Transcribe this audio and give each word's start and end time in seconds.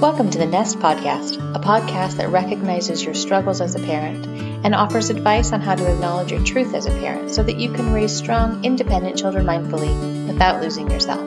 Welcome 0.00 0.30
to 0.30 0.38
the 0.38 0.46
Nest 0.46 0.78
Podcast, 0.78 1.38
a 1.56 1.58
podcast 1.58 2.18
that 2.18 2.28
recognizes 2.28 3.02
your 3.02 3.14
struggles 3.14 3.60
as 3.60 3.74
a 3.74 3.80
parent 3.80 4.24
and 4.64 4.72
offers 4.72 5.10
advice 5.10 5.52
on 5.52 5.60
how 5.60 5.74
to 5.74 5.92
acknowledge 5.92 6.30
your 6.30 6.44
truth 6.44 6.72
as 6.72 6.86
a 6.86 6.90
parent 7.00 7.32
so 7.32 7.42
that 7.42 7.58
you 7.58 7.72
can 7.72 7.92
raise 7.92 8.16
strong, 8.16 8.64
independent 8.64 9.18
children 9.18 9.44
mindfully 9.44 10.28
without 10.28 10.62
losing 10.62 10.88
yourself. 10.88 11.18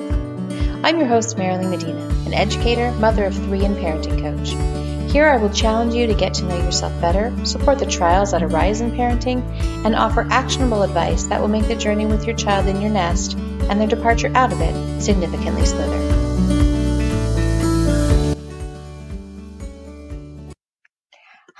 I'm 0.85 0.97
your 0.97 1.07
host, 1.07 1.37
Merrily 1.37 1.67
Medina, 1.67 1.99
an 2.25 2.33
educator, 2.33 2.93
mother 2.93 3.25
of 3.25 3.35
three, 3.35 3.65
and 3.65 3.75
parenting 3.75 4.21
coach. 4.21 5.11
Here 5.11 5.27
I 5.27 5.35
will 5.35 5.49
challenge 5.49 5.93
you 5.93 6.07
to 6.07 6.13
get 6.13 6.33
to 6.35 6.45
know 6.45 6.55
yourself 6.55 6.93
better, 7.01 7.33
support 7.45 7.77
the 7.77 7.85
trials 7.85 8.31
that 8.31 8.41
arise 8.41 8.79
in 8.79 8.91
parenting, 8.91 9.43
and 9.85 9.97
offer 9.97 10.25
actionable 10.29 10.83
advice 10.83 11.25
that 11.25 11.41
will 11.41 11.49
make 11.49 11.67
the 11.67 11.75
journey 11.75 12.05
with 12.05 12.25
your 12.25 12.37
child 12.37 12.67
in 12.67 12.79
your 12.79 12.91
nest 12.91 13.33
and 13.33 13.81
their 13.81 13.87
departure 13.89 14.31
out 14.33 14.53
of 14.53 14.61
it 14.61 15.01
significantly 15.01 15.65
smoother. 15.65 16.00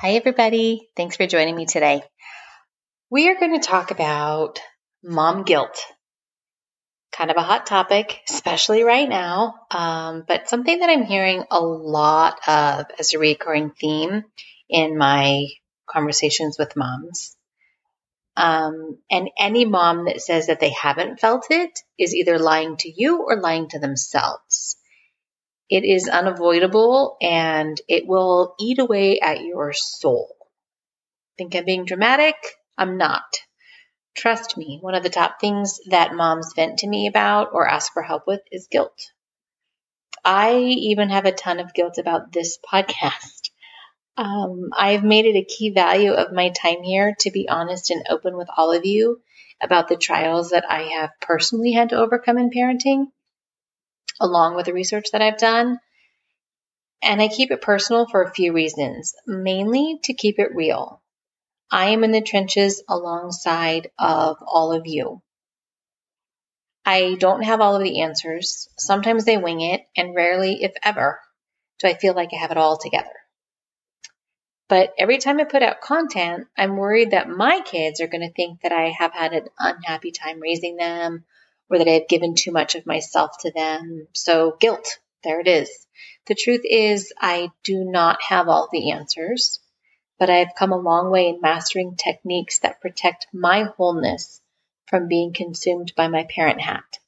Hi, 0.01 0.13
everybody. 0.13 0.89
Thanks 0.97 1.15
for 1.15 1.27
joining 1.27 1.55
me 1.55 1.67
today. 1.67 2.01
We 3.11 3.29
are 3.29 3.39
going 3.39 3.53
to 3.53 3.59
talk 3.59 3.91
about 3.91 4.59
mom 5.03 5.43
guilt. 5.43 5.79
Kind 7.11 7.29
of 7.29 7.37
a 7.37 7.43
hot 7.43 7.67
topic, 7.67 8.19
especially 8.27 8.81
right 8.81 9.07
now, 9.07 9.53
um, 9.69 10.23
but 10.27 10.49
something 10.49 10.79
that 10.79 10.89
I'm 10.89 11.03
hearing 11.03 11.43
a 11.51 11.59
lot 11.59 12.39
of 12.47 12.87
as 12.97 13.13
a 13.13 13.19
recurring 13.19 13.73
theme 13.79 14.23
in 14.67 14.97
my 14.97 15.45
conversations 15.87 16.57
with 16.57 16.75
moms. 16.75 17.37
Um, 18.35 18.97
and 19.11 19.29
any 19.37 19.65
mom 19.65 20.05
that 20.05 20.19
says 20.19 20.47
that 20.47 20.59
they 20.59 20.71
haven't 20.71 21.19
felt 21.19 21.45
it 21.51 21.77
is 21.99 22.15
either 22.15 22.39
lying 22.39 22.75
to 22.77 22.89
you 22.89 23.21
or 23.21 23.39
lying 23.39 23.69
to 23.69 23.77
themselves. 23.77 24.77
It 25.71 25.85
is 25.85 26.09
unavoidable 26.09 27.15
and 27.21 27.79
it 27.87 28.05
will 28.05 28.55
eat 28.59 28.77
away 28.77 29.21
at 29.21 29.45
your 29.45 29.71
soul. 29.71 30.35
Think 31.37 31.55
I'm 31.55 31.63
being 31.63 31.85
dramatic? 31.85 32.35
I'm 32.77 32.97
not. 32.97 33.23
Trust 34.13 34.57
me, 34.57 34.79
one 34.81 34.95
of 34.95 35.03
the 35.03 35.09
top 35.09 35.39
things 35.39 35.79
that 35.87 36.13
moms 36.13 36.51
vent 36.57 36.79
to 36.79 36.89
me 36.89 37.07
about 37.07 37.53
or 37.53 37.65
ask 37.65 37.93
for 37.93 38.03
help 38.03 38.27
with 38.27 38.41
is 38.51 38.67
guilt. 38.69 39.13
I 40.25 40.57
even 40.57 41.09
have 41.09 41.25
a 41.25 41.31
ton 41.31 41.61
of 41.61 41.73
guilt 41.73 41.97
about 41.97 42.33
this 42.33 42.57
podcast. 42.57 43.49
Um, 44.17 44.71
I've 44.77 45.05
made 45.05 45.25
it 45.25 45.37
a 45.37 45.45
key 45.45 45.69
value 45.69 46.11
of 46.11 46.33
my 46.33 46.49
time 46.49 46.83
here 46.83 47.15
to 47.21 47.31
be 47.31 47.47
honest 47.47 47.91
and 47.91 48.05
open 48.09 48.35
with 48.35 48.49
all 48.57 48.73
of 48.73 48.85
you 48.85 49.21
about 49.63 49.87
the 49.87 49.95
trials 49.95 50.49
that 50.49 50.69
I 50.69 50.81
have 50.99 51.11
personally 51.21 51.71
had 51.71 51.91
to 51.91 51.97
overcome 51.97 52.37
in 52.37 52.49
parenting 52.49 53.05
along 54.21 54.55
with 54.55 54.67
the 54.67 54.73
research 54.73 55.07
that 55.11 55.21
I've 55.21 55.37
done. 55.37 55.79
And 57.03 57.21
I 57.21 57.27
keep 57.27 57.51
it 57.51 57.61
personal 57.61 58.07
for 58.07 58.21
a 58.21 58.33
few 58.33 58.53
reasons, 58.53 59.13
mainly 59.25 59.99
to 60.03 60.13
keep 60.13 60.39
it 60.39 60.55
real. 60.55 61.01
I 61.69 61.89
am 61.89 62.03
in 62.03 62.11
the 62.11 62.21
trenches 62.21 62.83
alongside 62.87 63.89
of 63.97 64.37
all 64.45 64.71
of 64.71 64.85
you. 64.85 65.21
I 66.85 67.15
don't 67.19 67.43
have 67.43 67.61
all 67.61 67.75
of 67.75 67.83
the 67.83 68.01
answers. 68.01 68.69
Sometimes 68.77 69.25
they 69.25 69.37
wing 69.37 69.61
it, 69.61 69.81
and 69.95 70.15
rarely, 70.15 70.63
if 70.63 70.73
ever, 70.83 71.19
do 71.79 71.87
I 71.87 71.93
feel 71.95 72.13
like 72.13 72.29
I 72.33 72.37
have 72.37 72.51
it 72.51 72.57
all 72.57 72.77
together. 72.77 73.09
But 74.67 74.93
every 74.97 75.17
time 75.17 75.39
I 75.39 75.43
put 75.43 75.63
out 75.63 75.81
content, 75.81 76.47
I'm 76.57 76.77
worried 76.77 77.11
that 77.11 77.27
my 77.27 77.59
kids 77.59 77.99
are 77.99 78.07
going 78.07 78.27
to 78.27 78.33
think 78.33 78.61
that 78.61 78.71
I 78.71 78.89
have 78.89 79.11
had 79.11 79.33
an 79.33 79.47
unhappy 79.59 80.11
time 80.11 80.39
raising 80.39 80.77
them 80.77 81.25
or 81.71 81.77
that 81.77 81.87
I 81.87 81.93
have 81.93 82.09
given 82.09 82.35
too 82.35 82.51
much 82.51 82.75
of 82.75 82.85
myself 82.85 83.37
to 83.39 83.51
them. 83.51 84.07
So, 84.13 84.57
guilt, 84.59 84.99
there 85.23 85.39
it 85.39 85.47
is. 85.47 85.69
The 86.27 86.35
truth 86.35 86.61
is, 86.65 87.13
I 87.19 87.49
do 87.63 87.85
not 87.85 88.21
have 88.21 88.49
all 88.49 88.67
the 88.71 88.91
answers, 88.91 89.59
but 90.19 90.29
I've 90.29 90.53
come 90.55 90.73
a 90.73 90.77
long 90.77 91.09
way 91.09 91.29
in 91.29 91.39
mastering 91.41 91.95
techniques 91.95 92.59
that 92.59 92.81
protect 92.81 93.27
my 93.33 93.63
wholeness 93.63 94.41
from 94.87 95.07
being 95.07 95.33
consumed 95.33 95.93
by 95.95 96.09
my 96.09 96.25
parent 96.25 96.59
hat. 96.59 96.99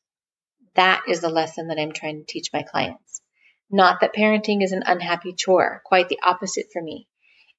That 0.75 1.03
is 1.09 1.19
the 1.19 1.29
lesson 1.29 1.67
that 1.67 1.77
I'm 1.77 1.91
trying 1.91 2.19
to 2.19 2.25
teach 2.25 2.51
my 2.53 2.63
clients. 2.63 3.21
Not 3.69 3.99
that 3.99 4.15
parenting 4.15 4.63
is 4.63 4.71
an 4.71 4.83
unhappy 4.85 5.33
chore, 5.33 5.81
quite 5.85 6.07
the 6.07 6.19
opposite 6.23 6.67
for 6.71 6.81
me. 6.81 7.07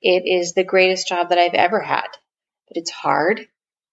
It 0.01 0.25
is 0.27 0.55
the 0.55 0.65
greatest 0.65 1.07
job 1.07 1.28
that 1.28 1.39
I've 1.39 1.55
ever 1.55 1.81
had, 1.81 2.09
but 2.69 2.77
it's 2.77 2.91
hard 2.91 3.47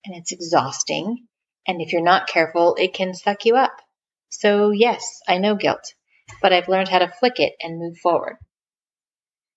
and 0.05 0.15
it's 0.15 0.31
exhausting 0.31 1.27
and 1.67 1.81
if 1.81 1.93
you're 1.93 2.03
not 2.03 2.27
careful, 2.27 2.75
it 2.75 2.93
can 2.93 3.13
suck 3.13 3.45
you 3.45 3.55
up. 3.55 3.81
So, 4.29 4.71
yes, 4.71 5.21
I 5.27 5.37
know 5.37 5.55
guilt, 5.55 5.93
but 6.41 6.53
I've 6.53 6.69
learned 6.69 6.87
how 6.87 6.99
to 6.99 7.07
flick 7.07 7.39
it 7.39 7.53
and 7.61 7.79
move 7.79 7.97
forward. 7.97 8.37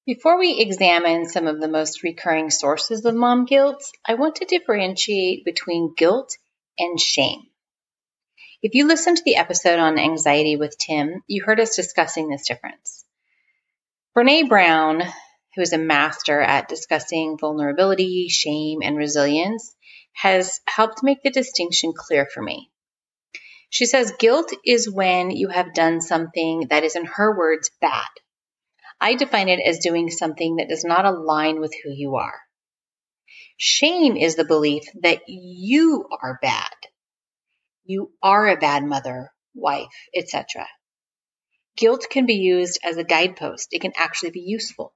Before 0.06 0.38
we 0.38 0.60
examine 0.60 1.26
some 1.26 1.46
of 1.46 1.60
the 1.60 1.68
most 1.68 2.02
recurring 2.02 2.50
sources 2.50 3.04
of 3.06 3.14
mom 3.14 3.46
guilt, 3.46 3.82
I 4.06 4.14
want 4.14 4.36
to 4.36 4.44
differentiate 4.44 5.44
between 5.46 5.94
guilt 5.96 6.36
and 6.78 7.00
shame. 7.00 7.40
If 8.62 8.74
you 8.74 8.86
listened 8.86 9.18
to 9.18 9.24
the 9.24 9.36
episode 9.36 9.78
on 9.78 9.98
anxiety 9.98 10.56
with 10.56 10.76
Tim, 10.78 11.22
you 11.26 11.42
heard 11.42 11.60
us 11.60 11.76
discussing 11.76 12.28
this 12.28 12.46
difference. 12.46 13.04
Brene 14.16 14.48
Brown, 14.48 15.02
who 15.54 15.62
is 15.62 15.72
a 15.72 15.78
master 15.78 16.40
at 16.40 16.68
discussing 16.68 17.38
vulnerability, 17.38 18.28
shame, 18.28 18.80
and 18.82 18.96
resilience, 18.96 19.73
has 20.14 20.60
helped 20.66 21.02
make 21.02 21.22
the 21.22 21.30
distinction 21.30 21.92
clear 21.96 22.26
for 22.32 22.42
me. 22.42 22.70
She 23.68 23.86
says 23.86 24.14
guilt 24.18 24.52
is 24.64 24.90
when 24.90 25.30
you 25.30 25.48
have 25.48 25.74
done 25.74 26.00
something 26.00 26.68
that 26.70 26.84
is, 26.84 26.96
in 26.96 27.06
her 27.06 27.36
words, 27.36 27.70
bad. 27.80 28.06
I 29.00 29.14
define 29.14 29.48
it 29.48 29.60
as 29.60 29.80
doing 29.80 30.10
something 30.10 30.56
that 30.56 30.68
does 30.68 30.84
not 30.84 31.04
align 31.04 31.60
with 31.60 31.74
who 31.82 31.90
you 31.90 32.14
are. 32.16 32.40
Shame 33.56 34.16
is 34.16 34.36
the 34.36 34.44
belief 34.44 34.84
that 35.02 35.22
you 35.26 36.08
are 36.22 36.38
bad. 36.40 36.74
You 37.84 38.12
are 38.22 38.48
a 38.48 38.56
bad 38.56 38.84
mother, 38.84 39.32
wife, 39.54 39.94
etc. 40.14 40.66
Guilt 41.76 42.06
can 42.08 42.26
be 42.26 42.34
used 42.34 42.78
as 42.84 42.96
a 42.96 43.04
guidepost. 43.04 43.68
It 43.72 43.82
can 43.82 43.92
actually 43.96 44.30
be 44.30 44.40
useful. 44.46 44.94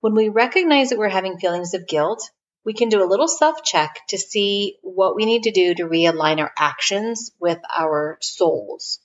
When 0.00 0.14
we 0.14 0.28
recognize 0.28 0.90
that 0.90 0.98
we're 0.98 1.08
having 1.08 1.38
feelings 1.38 1.74
of 1.74 1.86
guilt, 1.86 2.28
we 2.68 2.74
can 2.74 2.90
do 2.90 3.02
a 3.02 3.08
little 3.08 3.28
self 3.28 3.64
check 3.64 3.98
to 4.08 4.18
see 4.18 4.76
what 4.82 5.16
we 5.16 5.24
need 5.24 5.44
to 5.44 5.50
do 5.50 5.74
to 5.74 5.84
realign 5.84 6.38
our 6.38 6.52
actions 6.54 7.30
with 7.40 7.58
our 7.74 8.18
souls. 8.20 9.00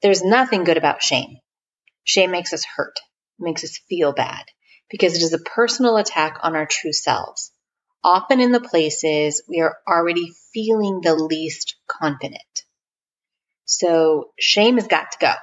There's 0.00 0.24
nothing 0.24 0.64
good 0.64 0.78
about 0.78 1.02
shame. 1.02 1.36
Shame 2.04 2.30
makes 2.30 2.54
us 2.54 2.64
hurt, 2.64 2.98
makes 3.38 3.64
us 3.64 3.76
feel 3.86 4.14
bad, 4.14 4.46
because 4.88 5.14
it 5.14 5.20
is 5.20 5.34
a 5.34 5.38
personal 5.40 5.98
attack 5.98 6.38
on 6.42 6.56
our 6.56 6.64
true 6.64 6.94
selves, 6.94 7.52
often 8.02 8.40
in 8.40 8.50
the 8.50 8.60
places 8.60 9.42
we 9.46 9.60
are 9.60 9.76
already 9.86 10.32
feeling 10.54 11.02
the 11.02 11.14
least 11.14 11.76
confident. 11.86 12.64
So 13.66 14.30
shame 14.38 14.76
has 14.76 14.86
got 14.86 15.12
to 15.12 15.18
go. 15.18 15.34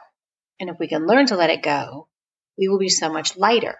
And 0.60 0.72
if 0.72 0.78
we 0.80 0.88
can 0.88 1.06
learn 1.06 1.28
to 1.28 1.36
let 1.36 1.52
it 1.52 1.62
go, 1.62 2.08
we 2.58 2.68
will 2.68 2.80
be 2.80 2.90
so 2.90 3.14
much 3.14 3.38
lighter 3.38 3.78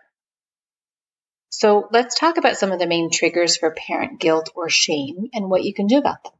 so 1.50 1.88
let's 1.92 2.18
talk 2.18 2.38
about 2.38 2.58
some 2.58 2.72
of 2.72 2.80
the 2.80 2.88
main 2.88 3.10
triggers 3.12 3.58
for 3.58 3.72
parent 3.72 4.20
guilt 4.20 4.52
or 4.56 4.70
shame 4.70 5.30
and 5.34 5.50
what 5.50 5.64
you 5.64 5.74
can 5.74 5.88
do 5.88 5.98
about 5.98 6.24
them. 6.24 6.34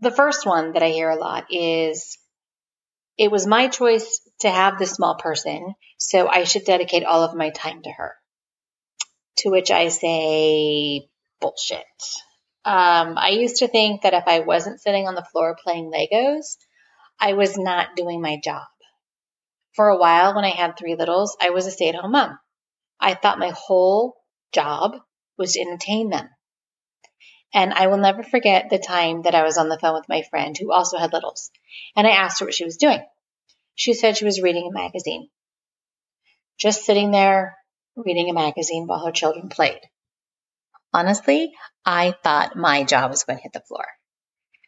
The 0.00 0.10
first 0.10 0.46
one 0.46 0.72
that 0.72 0.82
I 0.82 0.88
hear 0.88 1.10
a 1.10 1.18
lot 1.18 1.46
is 1.50 2.16
it 3.18 3.30
was 3.30 3.46
my 3.46 3.68
choice 3.68 4.20
to 4.40 4.50
have 4.50 4.78
this 4.78 4.92
small 4.92 5.16
person, 5.16 5.74
so 5.98 6.26
I 6.26 6.44
should 6.44 6.64
dedicate 6.64 7.04
all 7.04 7.22
of 7.22 7.36
my 7.36 7.50
time 7.50 7.82
to 7.82 7.90
her. 7.90 8.14
To 9.38 9.50
which 9.50 9.70
I 9.70 9.88
say, 9.88 11.08
bullshit. 11.38 11.84
Um, 12.64 13.18
I 13.18 13.30
used 13.38 13.58
to 13.58 13.68
think 13.68 14.02
that 14.02 14.14
if 14.14 14.24
I 14.26 14.40
wasn't 14.40 14.80
sitting 14.80 15.06
on 15.06 15.14
the 15.14 15.26
floor 15.32 15.56
playing 15.62 15.92
Legos, 15.92 16.56
I 17.20 17.34
was 17.34 17.58
not 17.58 17.96
doing 17.96 18.22
my 18.22 18.40
job. 18.42 18.66
For 19.74 19.88
a 19.88 19.98
while, 19.98 20.34
when 20.34 20.44
I 20.44 20.50
had 20.50 20.76
three 20.76 20.96
littles, 20.96 21.36
I 21.40 21.50
was 21.50 21.66
a 21.66 21.70
stay 21.70 21.88
at 21.88 21.94
home 21.94 22.12
mom. 22.12 22.38
I 22.98 23.14
thought 23.14 23.38
my 23.38 23.50
whole 23.50 24.16
job 24.52 24.96
was 25.38 25.52
to 25.52 25.60
entertain 25.60 26.10
them. 26.10 26.28
And 27.52 27.72
I 27.72 27.88
will 27.88 27.98
never 27.98 28.22
forget 28.22 28.70
the 28.70 28.78
time 28.78 29.22
that 29.22 29.34
I 29.34 29.42
was 29.42 29.58
on 29.58 29.68
the 29.68 29.78
phone 29.78 29.94
with 29.94 30.08
my 30.08 30.22
friend 30.30 30.56
who 30.56 30.72
also 30.72 30.98
had 30.98 31.12
littles. 31.12 31.50
And 31.96 32.06
I 32.06 32.10
asked 32.10 32.40
her 32.40 32.46
what 32.46 32.54
she 32.54 32.64
was 32.64 32.76
doing. 32.76 33.00
She 33.74 33.94
said 33.94 34.16
she 34.16 34.24
was 34.24 34.42
reading 34.42 34.68
a 34.68 34.72
magazine. 34.72 35.30
Just 36.58 36.84
sitting 36.84 37.10
there 37.10 37.56
reading 37.96 38.28
a 38.28 38.34
magazine 38.34 38.86
while 38.86 39.04
her 39.04 39.12
children 39.12 39.48
played. 39.48 39.80
Honestly, 40.92 41.52
I 41.84 42.14
thought 42.22 42.56
my 42.56 42.84
job 42.84 43.10
was 43.10 43.24
going 43.24 43.38
to 43.38 43.42
hit 43.42 43.52
the 43.52 43.60
floor. 43.60 43.86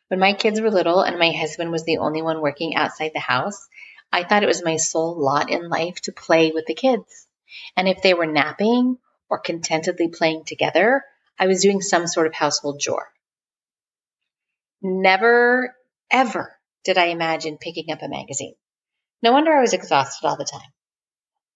When 0.09 0.21
my 0.21 0.33
kids 0.33 0.61
were 0.61 0.71
little 0.71 1.03
and 1.03 1.19
my 1.19 1.31
husband 1.31 1.71
was 1.71 1.85
the 1.85 1.99
only 1.99 2.23
one 2.23 2.41
working 2.41 2.75
outside 2.75 3.13
the 3.15 3.21
house, 3.21 3.67
I 4.13 4.25
thought 4.25 4.43
it 4.43 4.49
was 4.49 4.63
my 4.63 4.77
sole 4.77 5.19
lot 5.19 5.51
in 5.51 5.69
life 5.69 6.01
to 6.03 6.13
play 6.13 6.53
with 6.53 6.67
the 6.67 6.75
kids. 6.75 7.27
And 7.77 7.89
if 7.89 8.03
they 8.03 8.15
were 8.15 8.27
napping 8.27 8.99
or 9.31 9.39
contentedly 9.39 10.09
playing 10.09 10.45
together, 10.45 11.03
I 11.39 11.47
was 11.47 11.63
doing 11.63 11.81
some 11.81 12.07
sort 12.07 12.27
of 12.27 12.35
household 12.35 12.81
chore. 12.81 13.11
Never, 14.83 15.75
ever 16.11 16.59
did 16.85 16.99
I 16.99 17.07
imagine 17.07 17.57
picking 17.59 17.91
up 17.91 18.03
a 18.03 18.09
magazine. 18.09 18.55
No 19.23 19.33
wonder 19.33 19.53
I 19.53 19.61
was 19.61 19.73
exhausted 19.73 20.27
all 20.27 20.37
the 20.37 20.45
time. 20.45 20.73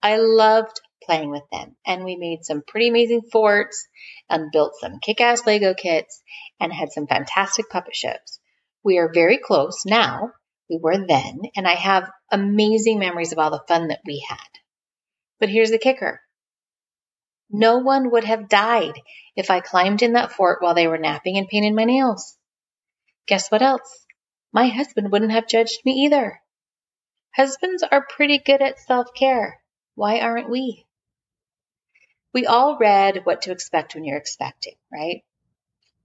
I 0.03 0.17
loved 0.19 0.81
playing 1.03 1.31
with 1.31 1.43
them, 1.51 1.77
and 1.85 2.05
we 2.05 2.17
made 2.17 2.45
some 2.45 2.63
pretty 2.67 2.89
amazing 2.89 3.23
forts 3.33 3.89
and 4.31 4.53
built 4.53 4.75
some 4.81 5.01
kick 5.01 5.21
ass 5.21 5.47
Lego 5.47 5.75
kits 5.75 6.23
and 6.61 6.73
had 6.73 6.93
some 6.93 7.07
fantastic 7.07 7.69
puppet 7.69 7.95
shows. 7.95 8.41
We 8.85 8.99
are 8.99 9.13
very 9.13 9.39
close 9.39 9.85
now. 9.85 10.33
We 10.69 10.79
were 10.79 11.07
then, 11.07 11.43
and 11.55 11.67
I 11.67 11.75
have 11.75 12.11
amazing 12.31 12.99
memories 12.99 13.33
of 13.33 13.39
all 13.39 13.51
the 13.51 13.65
fun 13.69 13.89
that 13.89 14.01
we 14.05 14.25
had. 14.29 14.39
But 15.39 15.49
here's 15.49 15.71
the 15.71 15.79
kicker 15.79 16.21
no 17.51 17.79
one 17.79 18.11
would 18.11 18.25
have 18.25 18.49
died 18.49 19.01
if 19.37 19.51
I 19.51 19.61
climbed 19.61 20.03
in 20.03 20.15
that 20.15 20.33
fort 20.33 20.61
while 20.61 20.75
they 20.75 20.89
were 20.89 20.99
napping 20.99 21.37
and 21.37 21.47
painted 21.47 21.75
my 21.75 21.85
nails. 21.85 22.37
Guess 23.29 23.51
what 23.51 23.63
else? 23.63 24.07
My 24.53 24.69
husband 24.69 25.13
wouldn't 25.13 25.33
have 25.33 25.47
judged 25.47 25.85
me 25.85 26.05
either. 26.05 26.41
Husbands 27.35 27.83
are 27.83 28.05
pretty 28.05 28.39
good 28.39 28.63
at 28.63 28.81
self 28.81 29.15
care. 29.15 29.61
Why 29.95 30.21
aren't 30.21 30.51
we? 30.51 30.87
We 32.33 32.47
all 32.47 32.79
read 32.79 33.25
what 33.25 33.43
to 33.43 33.53
expect 33.53 33.95
when 33.95 34.05
you're 34.05 34.19
expecting, 34.19 34.75
right? 34.93 35.23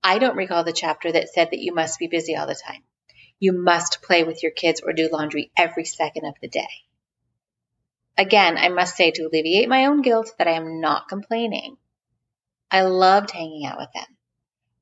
I 0.03 0.19
don't 0.19 0.37
recall 0.37 0.63
the 0.63 0.73
chapter 0.73 1.11
that 1.11 1.29
said 1.29 1.49
that 1.51 1.59
you 1.59 1.73
must 1.73 1.99
be 1.99 2.07
busy 2.07 2.35
all 2.35 2.47
the 2.47 2.55
time. 2.55 2.83
You 3.41 3.53
must 3.53 4.03
play 4.03 4.23
with 4.23 4.43
your 4.43 4.51
kids 4.51 4.81
or 4.81 4.93
do 4.93 5.09
laundry 5.11 5.51
every 5.57 5.83
second 5.83 6.25
of 6.25 6.35
the 6.41 6.47
day. 6.47 6.69
Again, 8.15 8.55
I 8.55 8.69
must 8.69 8.95
say 8.95 9.09
to 9.09 9.23
alleviate 9.23 9.67
my 9.67 9.87
own 9.87 10.03
guilt 10.03 10.35
that 10.37 10.47
I 10.47 10.51
am 10.51 10.79
not 10.79 11.09
complaining. 11.09 11.77
I 12.69 12.83
loved 12.83 13.31
hanging 13.31 13.65
out 13.65 13.79
with 13.79 13.91
them. 13.93 14.05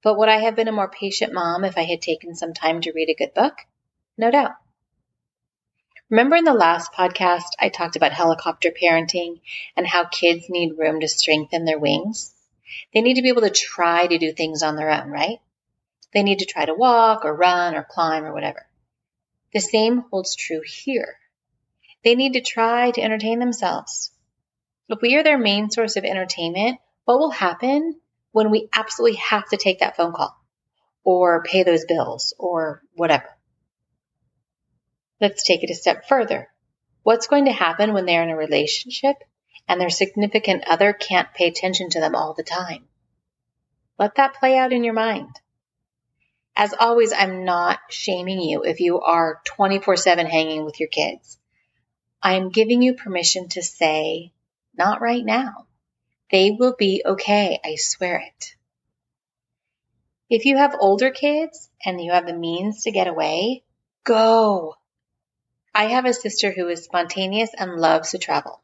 But 0.04 0.18
would 0.18 0.28
I 0.28 0.42
have 0.42 0.58
been 0.58 0.68
a 0.68 0.74
more 0.74 0.90
patient 0.90 1.32
mom 1.32 1.64
if 1.64 1.78
I 1.78 1.84
had 1.84 2.02
taken 2.02 2.36
some 2.36 2.54
time 2.54 2.82
to 2.82 2.92
read 2.92 3.10
a 3.10 3.16
good 3.16 3.34
book? 3.34 3.54
No 4.18 4.30
doubt. 4.30 4.56
Remember 6.10 6.36
in 6.36 6.44
the 6.44 6.54
last 6.54 6.92
podcast, 6.92 7.52
I 7.60 7.70
talked 7.70 7.96
about 7.96 8.12
helicopter 8.12 8.72
parenting 8.72 9.40
and 9.78 9.88
how 9.88 10.04
kids 10.04 10.50
need 10.50 10.78
room 10.78 11.00
to 11.00 11.08
strengthen 11.08 11.64
their 11.64 11.80
wings? 11.80 12.34
They 12.94 13.00
need 13.00 13.14
to 13.14 13.22
be 13.22 13.30
able 13.30 13.44
to 13.44 13.50
try 13.50 14.06
to 14.06 14.18
do 14.18 14.34
things 14.34 14.64
on 14.64 14.76
their 14.76 14.90
own, 14.90 15.10
right? 15.10 15.40
They 16.14 16.24
need 16.24 16.40
to 16.40 16.46
try 16.46 16.66
to 16.66 16.74
walk 16.74 17.26
or 17.26 17.36
run 17.36 17.76
or 17.76 17.84
climb 17.84 18.26
or 18.26 18.34
whatever. 18.34 18.66
The 19.54 19.60
same 19.60 20.06
holds 20.12 20.36
true 20.36 20.62
here. 20.66 21.18
They 22.04 22.16
need 22.16 22.34
to 22.34 22.42
try 22.42 22.92
to 22.92 23.02
entertain 23.02 23.40
themselves. 23.40 24.12
If 24.88 25.02
we 25.02 25.16
are 25.16 25.24
their 25.24 25.38
main 25.38 25.70
source 25.70 25.98
of 25.98 26.06
entertainment, 26.06 26.80
what 27.06 27.20
will 27.20 27.32
happen 27.32 28.00
when 28.32 28.50
we 28.50 28.70
absolutely 28.74 29.18
have 29.18 29.48
to 29.50 29.58
take 29.58 29.80
that 29.80 29.96
phone 29.96 30.14
call 30.14 30.36
or 31.04 31.44
pay 31.44 31.64
those 31.64 31.86
bills 31.86 32.34
or 32.40 32.82
whatever? 32.96 33.30
Let's 35.22 35.44
take 35.44 35.64
it 35.64 35.70
a 35.70 35.76
step 35.76 36.08
further. 36.08 36.50
What's 37.04 37.28
going 37.28 37.46
to 37.46 37.52
happen 37.52 37.94
when 37.94 38.06
they're 38.06 38.24
in 38.24 38.30
a 38.30 38.38
relationship 38.38 39.18
and 39.68 39.80
their 39.80 39.90
significant 39.90 40.68
other 40.68 40.94
can't 40.94 41.34
pay 41.34 41.48
attention 41.48 41.90
to 41.92 42.00
them 42.00 42.16
all 42.16 42.34
the 42.34 42.44
time? 42.44 42.88
Let 43.98 44.16
that 44.16 44.36
play 44.36 44.58
out 44.58 44.72
in 44.72 44.84
your 44.84 44.94
mind. 44.94 45.40
As 46.60 46.74
always, 46.78 47.14
I'm 47.14 47.46
not 47.46 47.80
shaming 47.90 48.42
you 48.42 48.64
if 48.66 48.82
you 48.82 49.00
are 49.00 49.42
24 49.46 49.96
7 49.96 50.26
hanging 50.26 50.66
with 50.66 50.78
your 50.82 50.90
kids. 50.90 51.40
I 52.22 52.34
am 52.34 52.50
giving 52.50 52.82
you 52.82 52.96
permission 52.96 53.48
to 53.52 53.62
say, 53.62 54.34
not 54.78 55.00
right 55.00 55.24
now. 55.24 55.68
They 56.30 56.52
will 56.52 56.76
be 56.78 57.02
okay, 57.06 57.62
I 57.64 57.76
swear 57.76 58.18
it. 58.28 58.56
If 60.30 60.44
you 60.44 60.58
have 60.58 60.76
older 60.78 61.12
kids 61.12 61.70
and 61.86 62.04
you 62.04 62.12
have 62.12 62.26
the 62.26 62.34
means 62.34 62.84
to 62.84 62.92
get 62.92 63.08
away, 63.08 63.64
go. 64.04 64.76
I 65.74 65.86
have 65.86 66.04
a 66.04 66.14
sister 66.14 66.52
who 66.52 66.68
is 66.68 66.84
spontaneous 66.84 67.52
and 67.58 67.80
loves 67.80 68.12
to 68.12 68.18
travel. 68.18 68.62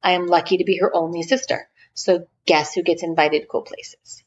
I 0.00 0.12
am 0.12 0.28
lucky 0.28 0.58
to 0.58 0.64
be 0.64 0.78
her 0.78 0.94
only 0.94 1.24
sister, 1.24 1.68
so 1.92 2.28
guess 2.46 2.72
who 2.72 2.84
gets 2.84 3.02
invited 3.02 3.40
to 3.40 3.46
cool 3.48 3.62
places? 3.62 4.22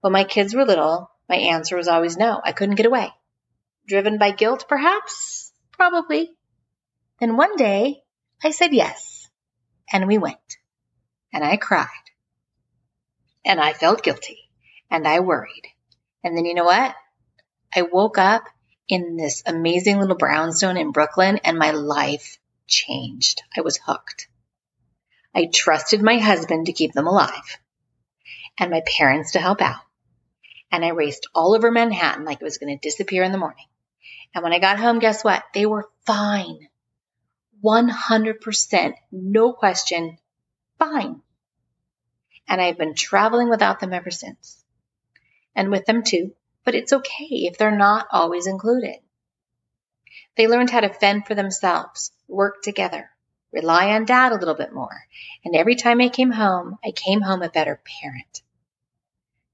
When 0.00 0.12
my 0.12 0.24
kids 0.24 0.56
were 0.56 0.64
little, 0.64 1.11
my 1.32 1.38
answer 1.38 1.76
was 1.76 1.88
always 1.88 2.18
no, 2.18 2.42
I 2.44 2.52
couldn't 2.52 2.74
get 2.74 2.84
away. 2.84 3.10
Driven 3.88 4.18
by 4.18 4.32
guilt, 4.32 4.66
perhaps? 4.68 5.50
Probably. 5.70 6.30
Then 7.20 7.38
one 7.38 7.56
day 7.56 8.02
I 8.44 8.50
said 8.50 8.74
yes, 8.74 9.30
and 9.90 10.06
we 10.06 10.18
went, 10.18 10.58
and 11.32 11.42
I 11.42 11.56
cried, 11.56 11.86
and 13.46 13.58
I 13.58 13.72
felt 13.72 14.02
guilty, 14.02 14.40
and 14.90 15.08
I 15.08 15.20
worried. 15.20 15.68
And 16.22 16.36
then 16.36 16.44
you 16.44 16.52
know 16.52 16.64
what? 16.64 16.94
I 17.74 17.80
woke 17.80 18.18
up 18.18 18.44
in 18.86 19.16
this 19.16 19.42
amazing 19.46 20.00
little 20.00 20.16
brownstone 20.16 20.76
in 20.76 20.92
Brooklyn, 20.92 21.40
and 21.44 21.58
my 21.58 21.70
life 21.70 22.36
changed. 22.66 23.42
I 23.56 23.62
was 23.62 23.78
hooked. 23.78 24.28
I 25.34 25.48
trusted 25.50 26.02
my 26.02 26.18
husband 26.18 26.66
to 26.66 26.74
keep 26.74 26.92
them 26.92 27.06
alive 27.06 27.58
and 28.58 28.70
my 28.70 28.82
parents 28.98 29.32
to 29.32 29.40
help 29.40 29.62
out. 29.62 29.80
And 30.72 30.84
I 30.84 30.88
raced 30.88 31.28
all 31.34 31.54
over 31.54 31.70
Manhattan 31.70 32.24
like 32.24 32.40
it 32.40 32.44
was 32.44 32.58
going 32.58 32.76
to 32.76 32.88
disappear 32.88 33.22
in 33.22 33.30
the 33.30 33.38
morning. 33.38 33.66
And 34.34 34.42
when 34.42 34.54
I 34.54 34.58
got 34.58 34.80
home, 34.80 34.98
guess 34.98 35.22
what? 35.22 35.44
They 35.52 35.66
were 35.66 35.90
fine. 36.06 36.68
100%, 37.62 38.94
no 39.12 39.52
question, 39.52 40.18
fine. 40.78 41.20
And 42.48 42.60
I've 42.60 42.78
been 42.78 42.94
traveling 42.94 43.50
without 43.50 43.78
them 43.78 43.92
ever 43.92 44.10
since. 44.10 44.64
And 45.54 45.70
with 45.70 45.84
them 45.84 46.02
too, 46.02 46.32
but 46.64 46.74
it's 46.74 46.92
okay 46.92 47.26
if 47.30 47.58
they're 47.58 47.76
not 47.76 48.08
always 48.10 48.46
included. 48.46 48.96
They 50.36 50.48
learned 50.48 50.70
how 50.70 50.80
to 50.80 50.88
fend 50.88 51.26
for 51.26 51.34
themselves, 51.34 52.10
work 52.26 52.62
together, 52.62 53.10
rely 53.52 53.90
on 53.90 54.06
dad 54.06 54.32
a 54.32 54.36
little 54.36 54.54
bit 54.54 54.72
more. 54.72 55.02
And 55.44 55.54
every 55.54 55.76
time 55.76 56.00
I 56.00 56.08
came 56.08 56.30
home, 56.30 56.78
I 56.82 56.90
came 56.90 57.20
home 57.20 57.42
a 57.42 57.50
better 57.50 57.80
parent. 58.00 58.42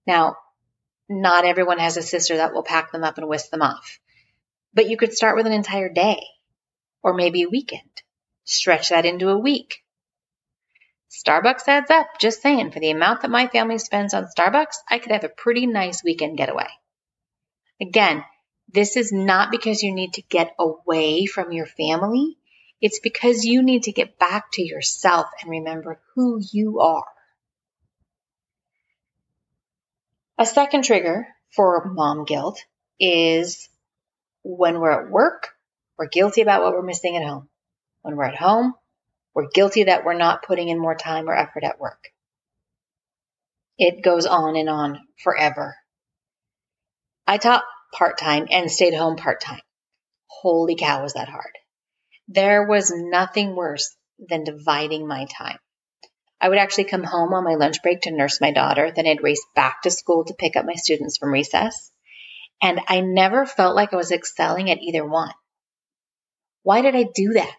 Now, 0.06 0.36
not 1.08 1.44
everyone 1.44 1.78
has 1.78 1.96
a 1.96 2.02
sister 2.02 2.36
that 2.36 2.52
will 2.52 2.62
pack 2.62 2.92
them 2.92 3.04
up 3.04 3.18
and 3.18 3.28
whisk 3.28 3.50
them 3.50 3.62
off, 3.62 3.98
but 4.74 4.88
you 4.88 4.96
could 4.96 5.12
start 5.12 5.36
with 5.36 5.46
an 5.46 5.52
entire 5.52 5.88
day 5.88 6.20
or 7.02 7.14
maybe 7.14 7.42
a 7.42 7.48
weekend. 7.48 8.02
Stretch 8.44 8.90
that 8.90 9.06
into 9.06 9.28
a 9.28 9.38
week. 9.38 9.82
Starbucks 11.10 11.66
adds 11.68 11.90
up, 11.90 12.06
just 12.20 12.42
saying. 12.42 12.70
For 12.70 12.80
the 12.80 12.90
amount 12.90 13.22
that 13.22 13.30
my 13.30 13.46
family 13.46 13.78
spends 13.78 14.12
on 14.12 14.26
Starbucks, 14.26 14.76
I 14.88 14.98
could 14.98 15.12
have 15.12 15.24
a 15.24 15.30
pretty 15.30 15.66
nice 15.66 16.04
weekend 16.04 16.36
getaway. 16.36 16.68
Again, 17.80 18.24
this 18.72 18.96
is 18.96 19.12
not 19.12 19.50
because 19.50 19.82
you 19.82 19.94
need 19.94 20.14
to 20.14 20.22
get 20.22 20.54
away 20.58 21.26
from 21.26 21.52
your 21.52 21.66
family. 21.66 22.36
It's 22.80 23.00
because 23.00 23.44
you 23.44 23.62
need 23.62 23.84
to 23.84 23.92
get 23.92 24.18
back 24.18 24.52
to 24.52 24.62
yourself 24.62 25.26
and 25.40 25.50
remember 25.50 26.00
who 26.14 26.40
you 26.52 26.80
are. 26.80 27.06
A 30.38 30.46
second 30.46 30.84
trigger 30.84 31.26
for 31.54 31.84
mom 31.92 32.24
guilt 32.24 32.64
is 33.00 33.68
when 34.42 34.80
we're 34.80 35.06
at 35.06 35.10
work 35.10 35.48
we're 35.98 36.06
guilty 36.06 36.42
about 36.42 36.62
what 36.62 36.72
we're 36.72 36.82
missing 36.82 37.16
at 37.16 37.26
home. 37.26 37.48
When 38.02 38.16
we're 38.16 38.24
at 38.24 38.36
home, 38.36 38.74
we're 39.34 39.48
guilty 39.48 39.84
that 39.84 40.04
we're 40.04 40.14
not 40.14 40.44
putting 40.44 40.68
in 40.68 40.78
more 40.78 40.94
time 40.94 41.28
or 41.28 41.34
effort 41.34 41.64
at 41.64 41.80
work. 41.80 42.12
It 43.76 44.02
goes 44.02 44.24
on 44.24 44.56
and 44.56 44.68
on 44.68 45.00
forever. 45.22 45.76
I 47.26 47.38
taught 47.38 47.64
part 47.92 48.18
time 48.18 48.46
and 48.50 48.70
stayed 48.70 48.94
home 48.94 49.16
part 49.16 49.40
time. 49.40 49.60
Holy 50.28 50.76
cow, 50.76 51.02
was 51.02 51.14
that 51.14 51.28
hard. 51.28 51.52
There 52.28 52.66
was 52.66 52.92
nothing 52.94 53.56
worse 53.56 53.94
than 54.18 54.44
dividing 54.44 55.06
my 55.06 55.26
time. 55.26 55.58
I 56.40 56.48
would 56.48 56.58
actually 56.58 56.84
come 56.84 57.02
home 57.02 57.34
on 57.34 57.44
my 57.44 57.54
lunch 57.54 57.82
break 57.82 58.02
to 58.02 58.12
nurse 58.12 58.40
my 58.40 58.52
daughter, 58.52 58.92
then 58.94 59.06
I'd 59.06 59.22
race 59.22 59.44
back 59.54 59.82
to 59.82 59.90
school 59.90 60.24
to 60.24 60.34
pick 60.34 60.56
up 60.56 60.64
my 60.64 60.74
students 60.74 61.18
from 61.18 61.32
recess. 61.32 61.90
And 62.62 62.80
I 62.88 63.00
never 63.00 63.46
felt 63.46 63.74
like 63.76 63.92
I 63.92 63.96
was 63.96 64.12
excelling 64.12 64.70
at 64.70 64.78
either 64.78 65.04
one. 65.04 65.32
Why 66.62 66.82
did 66.82 66.94
I 66.94 67.04
do 67.12 67.34
that? 67.34 67.58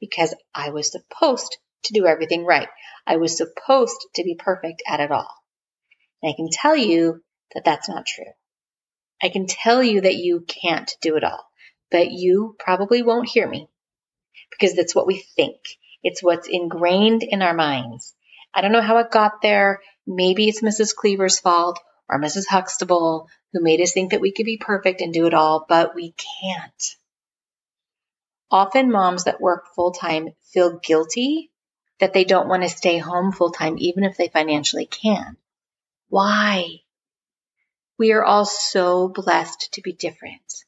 Because 0.00 0.34
I 0.54 0.70
was 0.70 0.90
supposed 0.90 1.58
to 1.84 1.92
do 1.92 2.06
everything 2.06 2.44
right. 2.44 2.68
I 3.06 3.16
was 3.16 3.36
supposed 3.36 4.06
to 4.14 4.24
be 4.24 4.34
perfect 4.34 4.82
at 4.88 5.00
it 5.00 5.10
all. 5.10 5.34
And 6.22 6.32
I 6.32 6.36
can 6.36 6.48
tell 6.50 6.76
you 6.76 7.22
that 7.54 7.64
that's 7.64 7.88
not 7.88 8.06
true. 8.06 8.32
I 9.22 9.28
can 9.28 9.46
tell 9.46 9.82
you 9.82 10.02
that 10.02 10.16
you 10.16 10.44
can't 10.46 10.90
do 11.00 11.16
it 11.16 11.24
all, 11.24 11.44
but 11.90 12.10
you 12.10 12.56
probably 12.58 13.02
won't 13.02 13.28
hear 13.28 13.48
me 13.48 13.68
because 14.50 14.74
that's 14.74 14.94
what 14.94 15.06
we 15.06 15.18
think. 15.36 15.56
It's 16.02 16.22
what's 16.22 16.48
ingrained 16.48 17.22
in 17.22 17.42
our 17.42 17.54
minds. 17.54 18.14
I 18.54 18.60
don't 18.60 18.72
know 18.72 18.80
how 18.80 18.98
it 18.98 19.10
got 19.10 19.42
there. 19.42 19.80
Maybe 20.06 20.48
it's 20.48 20.62
Mrs. 20.62 20.94
Cleaver's 20.94 21.38
fault 21.38 21.80
or 22.08 22.20
Mrs. 22.20 22.46
Huxtable 22.48 23.28
who 23.52 23.62
made 23.62 23.80
us 23.80 23.92
think 23.92 24.10
that 24.10 24.20
we 24.20 24.32
could 24.32 24.46
be 24.46 24.58
perfect 24.58 25.00
and 25.00 25.12
do 25.12 25.26
it 25.26 25.34
all, 25.34 25.64
but 25.68 25.94
we 25.94 26.14
can't. 26.42 26.96
Often 28.50 28.90
moms 28.90 29.24
that 29.24 29.40
work 29.40 29.66
full 29.74 29.92
time 29.92 30.30
feel 30.52 30.78
guilty 30.78 31.50
that 32.00 32.12
they 32.12 32.24
don't 32.24 32.48
want 32.48 32.62
to 32.62 32.68
stay 32.68 32.98
home 32.98 33.32
full 33.32 33.50
time, 33.50 33.76
even 33.78 34.04
if 34.04 34.16
they 34.16 34.28
financially 34.28 34.86
can. 34.86 35.36
Why? 36.08 36.80
We 37.98 38.12
are 38.12 38.24
all 38.24 38.44
so 38.44 39.08
blessed 39.08 39.72
to 39.72 39.82
be 39.82 39.92
different. 39.92 40.64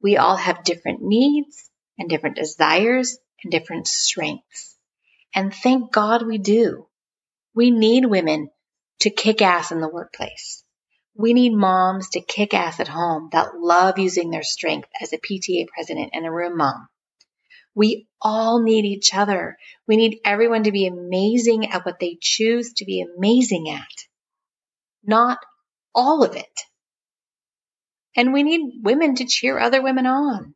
We 0.00 0.16
all 0.16 0.36
have 0.36 0.64
different 0.64 1.02
needs, 1.02 1.70
and 1.98 2.08
different 2.08 2.36
desires 2.36 3.18
and 3.42 3.50
different 3.50 3.86
strengths. 3.86 4.76
And 5.34 5.54
thank 5.54 5.92
God 5.92 6.26
we 6.26 6.38
do. 6.38 6.86
We 7.54 7.70
need 7.70 8.06
women 8.06 8.50
to 9.00 9.10
kick 9.10 9.42
ass 9.42 9.72
in 9.72 9.80
the 9.80 9.88
workplace. 9.88 10.64
We 11.14 11.34
need 11.34 11.52
moms 11.52 12.10
to 12.10 12.20
kick 12.20 12.54
ass 12.54 12.80
at 12.80 12.88
home 12.88 13.28
that 13.32 13.56
love 13.58 13.98
using 13.98 14.30
their 14.30 14.42
strength 14.42 14.88
as 15.00 15.12
a 15.12 15.18
PTA 15.18 15.68
president 15.68 16.10
and 16.14 16.26
a 16.26 16.30
room 16.30 16.56
mom. 16.56 16.88
We 17.74 18.06
all 18.20 18.62
need 18.62 18.84
each 18.84 19.14
other. 19.14 19.56
We 19.86 19.96
need 19.96 20.20
everyone 20.24 20.64
to 20.64 20.72
be 20.72 20.86
amazing 20.86 21.70
at 21.70 21.84
what 21.84 21.98
they 21.98 22.18
choose 22.20 22.74
to 22.74 22.84
be 22.84 23.02
amazing 23.02 23.70
at, 23.70 23.88
not 25.04 25.38
all 25.94 26.24
of 26.24 26.36
it. 26.36 26.60
And 28.14 28.32
we 28.32 28.42
need 28.42 28.82
women 28.82 29.14
to 29.16 29.26
cheer 29.26 29.58
other 29.58 29.82
women 29.82 30.06
on. 30.06 30.54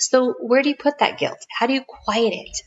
So, 0.00 0.34
where 0.40 0.62
do 0.62 0.68
you 0.68 0.76
put 0.76 0.98
that 0.98 1.18
guilt? 1.18 1.38
How 1.50 1.66
do 1.66 1.74
you 1.74 1.84
quiet 1.86 2.32
it? 2.32 2.62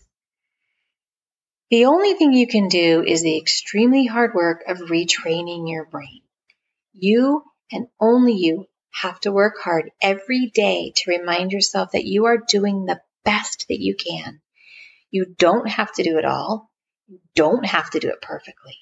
The 1.70 1.86
only 1.86 2.14
thing 2.14 2.34
you 2.34 2.46
can 2.48 2.68
do 2.68 3.04
is 3.04 3.24
the 3.24 3.38
extremely 3.38 4.06
hard 4.06 4.36
work 4.36 4.64
of 4.68 4.78
retraining 4.78 5.70
your 5.70 5.86
brain. 5.86 6.22
You 6.94 7.44
and 7.72 7.88
only 8.00 8.34
you 8.34 8.68
have 8.92 9.20
to 9.22 9.32
work 9.32 9.56
hard 9.60 9.90
every 10.02 10.52
day 10.54 10.94
to 10.96 11.12
remind 11.12 11.52
yourself 11.52 11.92
that 11.94 12.06
you 12.06 12.26
are 12.26 12.38
doing 12.38 12.86
the 12.86 13.02
best 13.26 13.66
that 13.70 13.80
you 13.80 13.96
can. 13.96 14.40
You 15.10 15.26
don't 15.38 15.68
have 15.68 15.92
to 15.94 16.04
do 16.04 16.20
it 16.20 16.26
all. 16.26 16.70
You 17.08 17.20
don't 17.34 17.66
have 17.66 17.90
to 17.92 18.00
do 18.00 18.10
it 18.10 18.22
perfectly. 18.22 18.78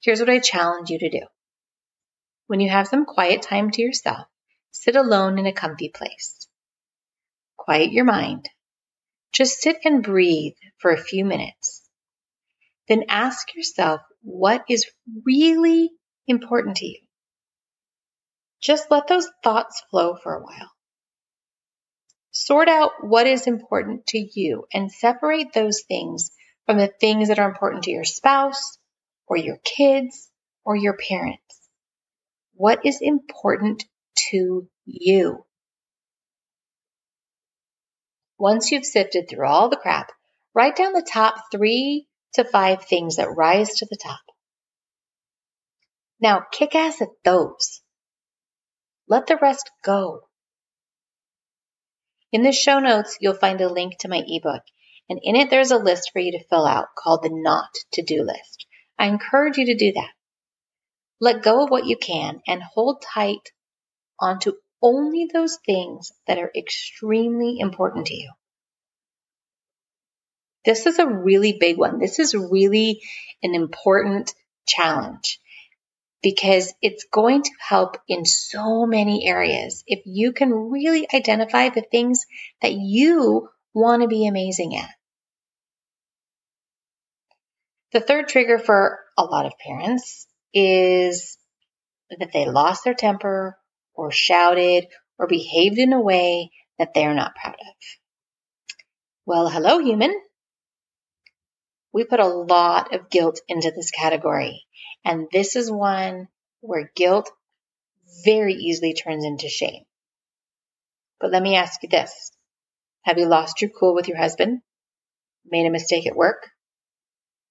Here's 0.00 0.20
what 0.20 0.30
I 0.30 0.38
challenge 0.38 0.88
you 0.88 0.98
to 0.98 1.10
do. 1.10 1.26
When 2.46 2.60
you 2.60 2.70
have 2.70 2.88
some 2.88 3.04
quiet 3.04 3.42
time 3.42 3.70
to 3.72 3.82
yourself, 3.82 4.26
sit 4.70 4.96
alone 4.96 5.38
in 5.38 5.46
a 5.46 5.52
comfy 5.52 5.90
place. 5.90 6.48
Quiet 7.66 7.90
your 7.90 8.04
mind. 8.04 8.48
Just 9.32 9.60
sit 9.60 9.78
and 9.84 10.02
breathe 10.02 10.54
for 10.78 10.92
a 10.92 11.02
few 11.02 11.24
minutes. 11.24 11.82
Then 12.86 13.06
ask 13.08 13.56
yourself 13.56 14.00
what 14.22 14.64
is 14.68 14.86
really 15.24 15.90
important 16.28 16.76
to 16.76 16.86
you. 16.86 17.00
Just 18.62 18.88
let 18.92 19.08
those 19.08 19.28
thoughts 19.42 19.82
flow 19.90 20.14
for 20.14 20.36
a 20.36 20.42
while. 20.42 20.70
Sort 22.30 22.68
out 22.68 22.92
what 23.00 23.26
is 23.26 23.48
important 23.48 24.06
to 24.08 24.18
you 24.18 24.66
and 24.72 24.92
separate 24.92 25.52
those 25.52 25.82
things 25.88 26.30
from 26.66 26.78
the 26.78 26.86
things 27.00 27.28
that 27.28 27.40
are 27.40 27.48
important 27.48 27.82
to 27.84 27.90
your 27.90 28.04
spouse 28.04 28.78
or 29.26 29.36
your 29.36 29.58
kids 29.64 30.30
or 30.64 30.76
your 30.76 30.96
parents. 30.96 31.68
What 32.54 32.86
is 32.86 33.00
important 33.02 33.84
to 34.30 34.68
you? 34.84 35.44
Once 38.38 38.70
you've 38.70 38.84
sifted 38.84 39.28
through 39.28 39.46
all 39.46 39.68
the 39.68 39.76
crap, 39.76 40.12
write 40.54 40.76
down 40.76 40.92
the 40.92 41.06
top 41.10 41.36
three 41.50 42.06
to 42.34 42.44
five 42.44 42.84
things 42.84 43.16
that 43.16 43.34
rise 43.34 43.76
to 43.76 43.86
the 43.86 43.96
top. 43.96 44.20
Now 46.20 46.44
kick 46.50 46.74
ass 46.74 47.00
at 47.00 47.08
those. 47.24 47.80
Let 49.08 49.26
the 49.26 49.36
rest 49.36 49.70
go. 49.82 50.20
In 52.32 52.42
the 52.42 52.52
show 52.52 52.80
notes, 52.80 53.16
you'll 53.20 53.34
find 53.34 53.60
a 53.60 53.72
link 53.72 53.98
to 54.00 54.08
my 54.08 54.22
ebook, 54.26 54.62
and 55.08 55.20
in 55.22 55.36
it 55.36 55.48
there's 55.48 55.70
a 55.70 55.78
list 55.78 56.10
for 56.12 56.18
you 56.18 56.32
to 56.32 56.44
fill 56.48 56.66
out 56.66 56.88
called 56.98 57.22
the 57.22 57.30
not 57.32 57.70
to 57.92 58.02
do 58.02 58.22
list. 58.22 58.66
I 58.98 59.06
encourage 59.06 59.56
you 59.56 59.66
to 59.66 59.76
do 59.76 59.92
that. 59.92 60.10
Let 61.20 61.42
go 61.42 61.64
of 61.64 61.70
what 61.70 61.86
you 61.86 61.96
can 61.96 62.40
and 62.46 62.62
hold 62.62 63.02
tight 63.02 63.52
onto 64.20 64.52
only 64.82 65.28
those 65.32 65.58
things 65.64 66.12
that 66.26 66.38
are 66.38 66.50
extremely 66.56 67.58
important 67.58 68.06
to 68.06 68.14
you. 68.14 68.30
This 70.64 70.86
is 70.86 70.98
a 70.98 71.06
really 71.06 71.56
big 71.58 71.78
one. 71.78 71.98
This 71.98 72.18
is 72.18 72.34
really 72.34 73.02
an 73.42 73.54
important 73.54 74.34
challenge 74.66 75.40
because 76.22 76.74
it's 76.82 77.06
going 77.12 77.42
to 77.42 77.50
help 77.60 77.98
in 78.08 78.24
so 78.24 78.84
many 78.84 79.28
areas. 79.28 79.84
If 79.86 80.00
you 80.06 80.32
can 80.32 80.50
really 80.50 81.06
identify 81.14 81.68
the 81.68 81.84
things 81.88 82.26
that 82.62 82.72
you 82.72 83.48
want 83.74 84.02
to 84.02 84.08
be 84.08 84.26
amazing 84.26 84.76
at. 84.76 84.90
The 87.92 88.00
third 88.00 88.28
trigger 88.28 88.58
for 88.58 88.98
a 89.16 89.22
lot 89.22 89.46
of 89.46 89.52
parents 89.64 90.26
is 90.52 91.38
that 92.10 92.32
they 92.32 92.46
lost 92.46 92.84
their 92.84 92.94
temper 92.94 93.56
or 93.96 94.10
shouted 94.10 94.86
or 95.18 95.26
behaved 95.26 95.78
in 95.78 95.92
a 95.92 96.00
way 96.00 96.50
that 96.78 96.92
they're 96.94 97.14
not 97.14 97.34
proud 97.34 97.54
of. 97.54 97.74
Well, 99.24 99.48
hello, 99.48 99.78
human. 99.78 100.14
We 101.92 102.04
put 102.04 102.20
a 102.20 102.26
lot 102.26 102.94
of 102.94 103.10
guilt 103.10 103.40
into 103.48 103.70
this 103.70 103.90
category, 103.90 104.64
and 105.04 105.28
this 105.32 105.56
is 105.56 105.70
one 105.70 106.28
where 106.60 106.92
guilt 106.94 107.30
very 108.24 108.54
easily 108.54 108.94
turns 108.94 109.24
into 109.24 109.48
shame. 109.48 109.84
But 111.18 111.32
let 111.32 111.42
me 111.42 111.56
ask 111.56 111.82
you 111.82 111.88
this 111.88 112.32
Have 113.02 113.18
you 113.18 113.26
lost 113.26 113.62
your 113.62 113.70
cool 113.70 113.94
with 113.94 114.08
your 114.08 114.18
husband? 114.18 114.60
Made 115.46 115.66
a 115.66 115.70
mistake 115.70 116.06
at 116.06 116.16
work? 116.16 116.50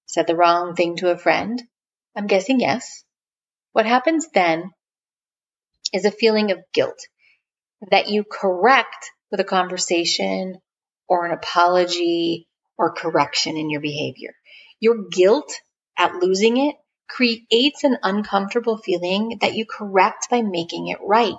Said 0.06 0.26
the 0.26 0.36
wrong 0.36 0.76
thing 0.76 0.96
to 0.96 1.10
a 1.10 1.18
friend? 1.18 1.60
I'm 2.14 2.26
guessing 2.26 2.60
yes. 2.60 3.04
What 3.72 3.86
happens 3.86 4.28
then 4.32 4.70
is 5.92 6.04
a 6.04 6.10
feeling 6.10 6.50
of 6.50 6.58
guilt 6.72 6.98
that 7.90 8.08
you 8.08 8.24
correct 8.24 9.10
with 9.30 9.40
a 9.40 9.44
conversation 9.44 10.58
or 11.08 11.26
an 11.26 11.32
apology 11.32 12.48
or 12.78 12.92
correction 12.92 13.56
in 13.56 13.70
your 13.70 13.80
behavior. 13.80 14.34
Your 14.80 15.08
guilt 15.10 15.52
at 15.98 16.14
losing 16.16 16.56
it 16.56 16.76
creates 17.08 17.84
an 17.84 17.98
uncomfortable 18.02 18.78
feeling 18.78 19.38
that 19.40 19.54
you 19.54 19.64
correct 19.66 20.28
by 20.30 20.42
making 20.42 20.88
it 20.88 20.98
right. 21.00 21.34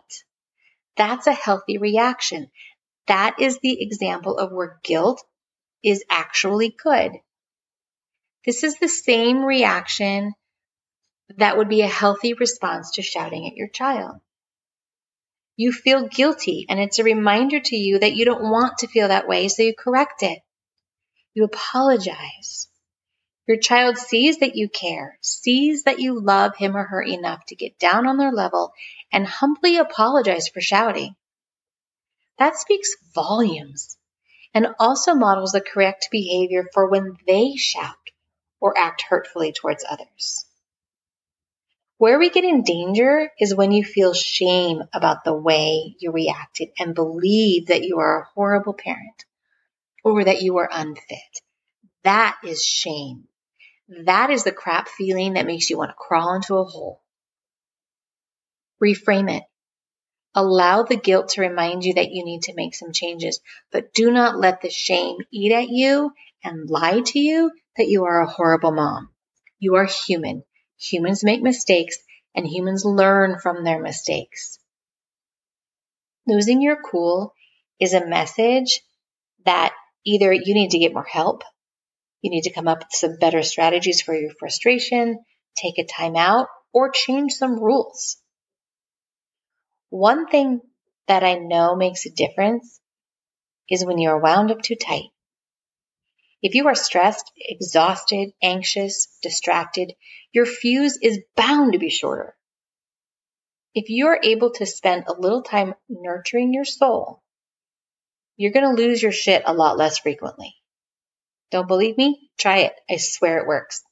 That's 0.96 1.28
a 1.28 1.34
healthy 1.34 1.78
reaction. 1.78 2.50
That 3.08 3.36
is 3.40 3.60
the 3.60 3.82
example 3.82 4.38
of 4.38 4.52
where 4.52 4.80
guilt 4.84 5.24
is 5.84 6.04
actually 6.10 6.76
good. 6.82 7.12
This 8.46 8.64
is 8.64 8.80
the 8.80 8.88
same 8.88 9.44
reaction 9.44 10.34
that 11.38 11.58
would 11.58 11.70
be 11.70 11.82
a 11.82 11.88
healthy 11.88 12.34
response 12.34 12.92
to 12.92 13.02
shouting 13.02 13.48
at 13.48 13.58
your 13.58 13.68
child. 13.68 14.18
You 15.60 15.72
feel 15.72 16.08
guilty, 16.08 16.68
and 16.70 16.80
it's 16.80 17.00
a 17.00 17.04
reminder 17.04 17.60
to 17.60 17.76
you 17.76 18.00
that 18.00 18.16
you 18.16 18.26
don't 18.26 18.50
want 18.50 18.78
to 18.78 18.88
feel 18.88 19.08
that 19.08 19.28
way, 19.28 19.48
so 19.48 19.64
you 19.64 19.74
correct 19.74 20.22
it. 20.22 20.40
You 21.34 21.46
apologize. 21.46 22.68
Your 23.48 23.58
child 23.58 23.98
sees 23.98 24.38
that 24.40 24.56
you 24.56 24.70
care, 24.70 25.18
sees 25.22 25.84
that 25.84 26.00
you 26.00 26.20
love 26.20 26.56
him 26.56 26.78
or 26.78 26.84
her 26.84 27.02
enough 27.02 27.44
to 27.48 27.56
get 27.56 27.80
down 27.80 28.08
on 28.08 28.18
their 28.18 28.32
level 28.32 28.72
and 29.12 29.26
humbly 29.26 29.78
apologize 29.78 30.48
for 30.48 30.62
shouting. 30.62 31.16
That 32.38 32.58
speaks 32.58 32.96
volumes 33.16 33.98
and 34.54 34.68
also 34.80 35.16
models 35.16 35.52
the 35.54 35.62
correct 35.62 36.10
behavior 36.12 36.66
for 36.74 36.88
when 36.88 37.18
they 37.26 37.56
shout 37.56 37.96
or 38.60 38.78
act 38.78 39.04
hurtfully 39.10 39.54
towards 39.54 39.86
others. 39.90 40.47
Where 42.00 42.20
we 42.20 42.30
get 42.30 42.44
in 42.44 42.62
danger 42.62 43.32
is 43.40 43.56
when 43.56 43.72
you 43.72 43.84
feel 43.84 44.14
shame 44.14 44.84
about 44.94 45.24
the 45.24 45.34
way 45.34 45.96
you 46.00 46.12
reacted 46.12 46.70
and 46.78 46.94
believe 46.94 47.68
that 47.68 47.84
you 47.84 47.98
are 48.00 48.22
a 48.22 48.28
horrible 48.36 48.74
parent 48.74 49.26
or 50.04 50.24
that 50.24 50.44
you 50.44 50.58
are 50.58 50.70
unfit. 50.72 51.42
That 52.04 52.38
is 52.44 52.64
shame. 52.64 53.28
That 53.90 54.30
is 54.30 54.44
the 54.44 54.52
crap 54.52 54.90
feeling 54.90 55.34
that 55.34 55.48
makes 55.48 55.70
you 55.70 55.78
want 55.78 55.90
to 55.90 55.96
crawl 55.98 56.36
into 56.36 56.58
a 56.58 56.64
hole. 56.64 57.02
Reframe 58.82 59.36
it. 59.36 59.44
Allow 60.36 60.84
the 60.84 60.98
guilt 60.98 61.30
to 61.30 61.42
remind 61.42 61.84
you 61.84 61.96
that 61.96 62.12
you 62.12 62.24
need 62.24 62.44
to 62.44 62.54
make 62.54 62.76
some 62.76 62.92
changes, 62.92 63.40
but 63.72 63.92
do 63.94 64.12
not 64.12 64.38
let 64.38 64.62
the 64.62 64.70
shame 64.70 65.18
eat 65.32 65.52
at 65.52 65.70
you 65.70 66.12
and 66.44 66.70
lie 66.70 67.02
to 67.02 67.18
you 67.18 67.52
that 67.76 67.88
you 67.88 68.06
are 68.06 68.22
a 68.22 68.30
horrible 68.30 68.72
mom. 68.72 69.10
You 69.58 69.76
are 69.76 69.86
human. 69.86 70.44
Humans 70.80 71.24
make 71.24 71.42
mistakes 71.42 71.98
and 72.36 72.46
humans 72.46 72.86
learn 72.86 73.40
from 73.40 73.64
their 73.64 73.82
mistakes. 73.82 74.60
Losing 76.28 76.62
your 76.62 76.82
cool 76.82 77.34
is 77.80 77.94
a 77.94 78.06
message 78.06 78.82
that 79.46 79.74
either 80.06 80.32
you 80.32 80.54
need 80.54 80.72
to 80.72 80.80
get 80.80 80.94
more 80.94 81.04
help 81.04 81.44
you 82.22 82.32
need 82.32 82.44
to 82.44 82.54
come 82.54 82.68
up 82.68 82.80
with 82.80 82.92
some 82.92 83.18
better 83.18 83.44
strategies 83.44 84.02
for 84.02 84.14
your 84.14 84.32
frustration, 84.40 85.24
take 85.56 85.78
a 85.78 85.86
time 85.86 86.16
out, 86.16 86.48
or 86.74 86.92
change 86.92 87.34
some 87.34 87.60
rules. 87.60 88.18
One 89.90 90.28
thing 90.28 90.62
that 91.08 91.24
I 91.24 91.36
know 91.36 91.76
makes 91.76 92.06
a 92.06 92.10
difference 92.12 92.80
is 93.70 93.86
when 93.86 93.98
you 93.98 94.10
are 94.10 94.20
wound 94.20 94.52
up 94.52 94.62
too 94.62 94.76
tight. 94.76 95.10
If 96.42 96.54
you 96.54 96.68
are 96.68 96.76
stressed, 96.76 97.32
exhausted, 97.38 98.32
anxious, 98.44 99.08
distracted, 99.24 99.94
your 100.32 100.46
fuse 100.46 101.00
is 101.02 101.20
bound 101.36 101.74
to 101.74 101.80
be 101.80 101.90
shorter. 101.90 102.36
If 103.74 103.90
you 103.90 104.08
are 104.08 104.20
able 104.22 104.52
to 104.54 104.66
spend 104.66 105.06
a 105.08 105.20
little 105.20 105.42
time 105.42 105.74
nurturing 105.90 106.54
your 106.54 106.66
soul, 106.66 107.24
you're 108.36 108.52
going 108.52 108.76
to 108.76 108.82
lose 108.82 109.02
your 109.02 109.12
shit 109.12 109.44
a 109.46 109.54
lot 109.54 109.78
less 109.78 109.98
frequently. 109.98 110.56
Don't 111.50 111.68
believe 111.68 111.98
me? 111.98 112.30
Try 112.38 112.60
it. 112.60 112.74
I 112.90 112.98
swear 112.98 113.40
it 113.40 113.48
works. 113.48 113.84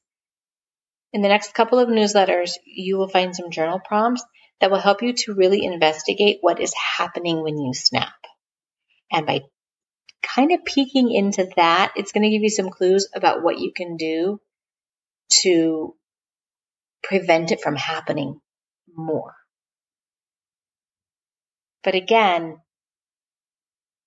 In 1.13 1.21
the 1.21 1.29
next 1.29 1.53
couple 1.53 1.79
of 1.79 1.87
newsletters, 1.87 2.51
you 2.65 2.97
will 2.97 3.07
find 3.07 3.35
some 3.35 3.49
journal 3.49 3.79
prompts 3.79 4.23
that 4.59 4.69
will 4.69 4.79
help 4.79 5.01
you 5.01 5.13
to 5.13 5.33
really 5.33 5.63
investigate 5.63 6.39
what 6.41 6.59
is 6.59 6.73
happening 6.73 7.41
when 7.41 7.57
you 7.57 7.73
snap. 7.73 8.13
And 9.11 9.25
by 9.25 9.41
kind 10.25 10.51
of 10.51 10.65
peeking 10.65 11.11
into 11.11 11.49
that, 11.55 11.93
it's 11.95 12.11
going 12.11 12.23
to 12.23 12.29
give 12.29 12.41
you 12.41 12.49
some 12.49 12.69
clues 12.69 13.07
about 13.15 13.43
what 13.43 13.59
you 13.59 13.71
can 13.71 13.97
do 13.97 14.41
to 15.41 15.95
prevent 17.03 17.51
it 17.51 17.61
from 17.61 17.75
happening 17.75 18.39
more. 18.93 19.35
But 21.83 21.95
again, 21.95 22.59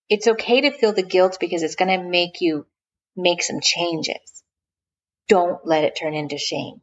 it's 0.08 0.26
okay 0.26 0.62
to 0.62 0.72
feel 0.72 0.92
the 0.92 1.02
guilt 1.02 1.38
because 1.40 1.62
it's 1.62 1.76
going 1.76 1.96
to 1.96 2.08
make 2.08 2.40
you 2.40 2.66
make 3.16 3.42
some 3.42 3.60
changes. 3.60 4.42
Don't 5.28 5.64
let 5.66 5.84
it 5.84 5.96
turn 6.00 6.14
into 6.14 6.38
shame. 6.38 6.80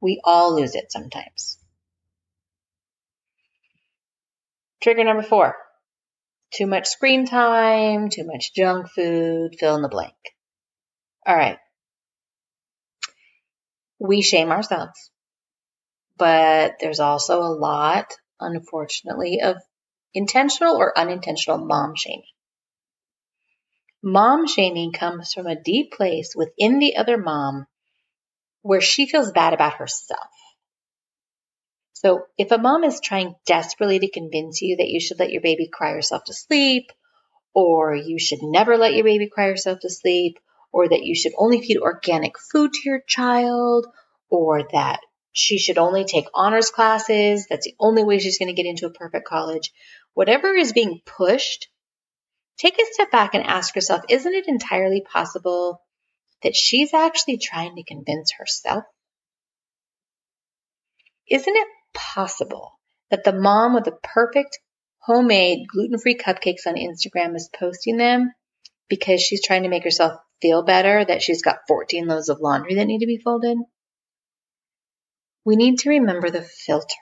We 0.00 0.20
all 0.24 0.56
lose 0.56 0.74
it 0.74 0.90
sometimes. 0.90 1.58
Trigger 4.82 5.04
number 5.04 5.22
four 5.22 5.56
too 6.56 6.66
much 6.66 6.86
screen 6.86 7.26
time, 7.26 8.08
too 8.08 8.24
much 8.24 8.54
junk 8.54 8.88
food, 8.88 9.56
fill 9.58 9.76
in 9.76 9.82
the 9.82 9.88
blank. 9.88 10.14
All 11.26 11.36
right. 11.36 11.58
We 13.98 14.22
shame 14.22 14.50
ourselves, 14.50 15.10
but 16.18 16.74
there's 16.80 17.00
also 17.00 17.40
a 17.40 17.54
lot, 17.54 18.12
unfortunately, 18.40 19.40
of 19.40 19.56
intentional 20.12 20.76
or 20.76 20.96
unintentional 20.98 21.58
mom 21.58 21.94
shaming. 21.96 22.22
Mom 24.02 24.46
shaming 24.46 24.92
comes 24.92 25.32
from 25.32 25.46
a 25.46 25.60
deep 25.60 25.92
place 25.92 26.34
within 26.36 26.78
the 26.78 26.96
other 26.96 27.16
mom 27.16 27.66
where 28.60 28.82
she 28.82 29.06
feels 29.06 29.32
bad 29.32 29.54
about 29.54 29.74
herself. 29.74 30.28
So 32.04 32.26
if 32.36 32.50
a 32.50 32.58
mom 32.58 32.84
is 32.84 33.00
trying 33.00 33.34
desperately 33.46 33.98
to 34.00 34.10
convince 34.10 34.60
you 34.60 34.76
that 34.76 34.90
you 34.90 35.00
should 35.00 35.18
let 35.18 35.32
your 35.32 35.40
baby 35.40 35.70
cry 35.72 35.92
yourself 35.92 36.24
to 36.24 36.34
sleep, 36.34 36.92
or 37.54 37.94
you 37.94 38.18
should 38.18 38.40
never 38.42 38.76
let 38.76 38.92
your 38.92 39.04
baby 39.04 39.30
cry 39.30 39.46
yourself 39.46 39.80
to 39.80 39.88
sleep, 39.88 40.38
or 40.70 40.86
that 40.86 41.04
you 41.04 41.14
should 41.14 41.32
only 41.38 41.62
feed 41.62 41.78
organic 41.78 42.38
food 42.38 42.74
to 42.74 42.80
your 42.84 43.00
child, 43.00 43.86
or 44.28 44.64
that 44.72 45.00
she 45.32 45.56
should 45.56 45.78
only 45.78 46.04
take 46.04 46.26
honors 46.34 46.68
classes, 46.68 47.46
that's 47.48 47.64
the 47.64 47.74
only 47.80 48.04
way 48.04 48.18
she's 48.18 48.38
going 48.38 48.54
to 48.54 48.62
get 48.62 48.68
into 48.68 48.84
a 48.84 48.90
perfect 48.90 49.26
college. 49.26 49.72
Whatever 50.12 50.52
is 50.52 50.74
being 50.74 51.00
pushed 51.06 51.68
take 52.58 52.78
a 52.78 52.84
step 52.92 53.10
back 53.10 53.34
and 53.34 53.46
ask 53.46 53.74
yourself 53.74 54.02
isn't 54.10 54.34
it 54.34 54.46
entirely 54.46 55.00
possible 55.00 55.80
that 56.42 56.54
she's 56.54 56.92
actually 56.92 57.38
trying 57.38 57.76
to 57.76 57.82
convince 57.82 58.34
herself? 58.34 58.84
Isn't 61.26 61.56
it 61.56 61.68
possible 61.94 62.78
that 63.10 63.24
the 63.24 63.32
mom 63.32 63.74
with 63.74 63.84
the 63.84 63.96
perfect 64.02 64.58
homemade 64.98 65.66
gluten 65.68 65.98
free 65.98 66.16
cupcakes 66.16 66.66
on 66.66 66.74
Instagram 66.74 67.36
is 67.36 67.50
posting 67.58 67.96
them 67.96 68.32
because 68.88 69.20
she's 69.20 69.44
trying 69.44 69.62
to 69.62 69.68
make 69.68 69.84
herself 69.84 70.20
feel 70.42 70.62
better 70.62 71.04
that 71.04 71.22
she's 71.22 71.42
got 71.42 71.66
14 71.68 72.06
loads 72.06 72.28
of 72.28 72.40
laundry 72.40 72.74
that 72.74 72.86
need 72.86 73.00
to 73.00 73.06
be 73.06 73.18
folded? 73.18 73.58
We 75.44 75.56
need 75.56 75.78
to 75.80 75.90
remember 75.90 76.30
the 76.30 76.42
filter. 76.42 76.94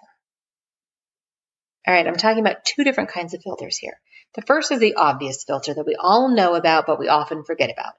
All 1.87 1.95
right, 1.95 2.07
I'm 2.07 2.17
talking 2.17 2.41
about 2.41 2.65
two 2.65 2.85
different 2.85 3.11
kinds 3.11 3.35
of 3.35 3.43
filters 3.43 3.77
here. 3.77 3.99
The 4.35 4.43
first 4.43 4.73
is 4.73 4.79
the 4.79 4.95
obvious 4.95 5.45
filter 5.45 5.75
that 5.75 5.87
we 5.87 5.97
all 5.99 6.35
know 6.35 6.55
about, 6.55 6.87
but 6.87 6.99
we 6.99 7.09
often 7.09 7.45
forget 7.45 7.71
about. 7.71 7.95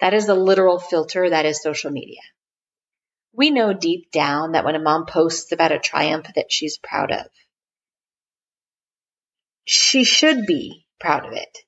That 0.00 0.14
is 0.14 0.26
the 0.26 0.34
literal 0.34 0.78
filter 0.78 1.30
that 1.30 1.46
is 1.46 1.62
social 1.62 1.90
media. 1.90 2.20
We 3.32 3.50
know 3.50 3.72
deep 3.72 4.10
down 4.10 4.52
that 4.52 4.64
when 4.64 4.74
a 4.74 4.80
mom 4.80 5.06
posts 5.06 5.52
about 5.52 5.72
a 5.72 5.78
triumph 5.78 6.26
that 6.34 6.50
she's 6.50 6.78
proud 6.78 7.12
of, 7.12 7.26
she 9.64 10.04
should 10.04 10.46
be 10.46 10.86
proud 10.98 11.26
of 11.26 11.32
it, 11.32 11.58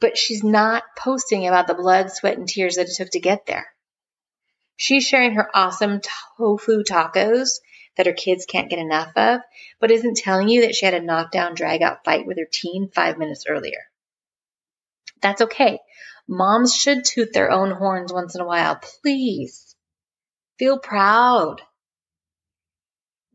but 0.00 0.16
she's 0.16 0.42
not 0.42 0.82
posting 0.96 1.46
about 1.46 1.66
the 1.66 1.74
blood, 1.74 2.10
sweat, 2.10 2.38
and 2.38 2.48
tears 2.48 2.76
that 2.76 2.88
it 2.88 2.94
took 2.96 3.10
to 3.10 3.20
get 3.20 3.46
there. 3.46 3.66
She's 4.76 5.06
sharing 5.06 5.34
her 5.34 5.50
awesome 5.54 6.00
tofu 6.38 6.84
tacos 6.84 7.60
that 7.96 8.06
her 8.06 8.14
kids 8.14 8.46
can't 8.46 8.70
get 8.70 8.78
enough 8.78 9.12
of, 9.14 9.42
but 9.78 9.90
isn't 9.90 10.16
telling 10.16 10.48
you 10.48 10.62
that 10.62 10.74
she 10.74 10.86
had 10.86 10.94
a 10.94 11.02
knockdown, 11.02 11.54
drag 11.54 11.82
out 11.82 12.02
fight 12.02 12.26
with 12.26 12.38
her 12.38 12.48
teen 12.50 12.88
five 12.88 13.18
minutes 13.18 13.44
earlier. 13.46 13.90
That's 15.20 15.42
okay. 15.42 15.80
Moms 16.26 16.74
should 16.74 17.04
toot 17.04 17.34
their 17.34 17.50
own 17.50 17.72
horns 17.72 18.10
once 18.10 18.34
in 18.34 18.40
a 18.40 18.46
while. 18.46 18.76
Please 18.76 19.69
feel 20.60 20.78
proud. 20.78 21.62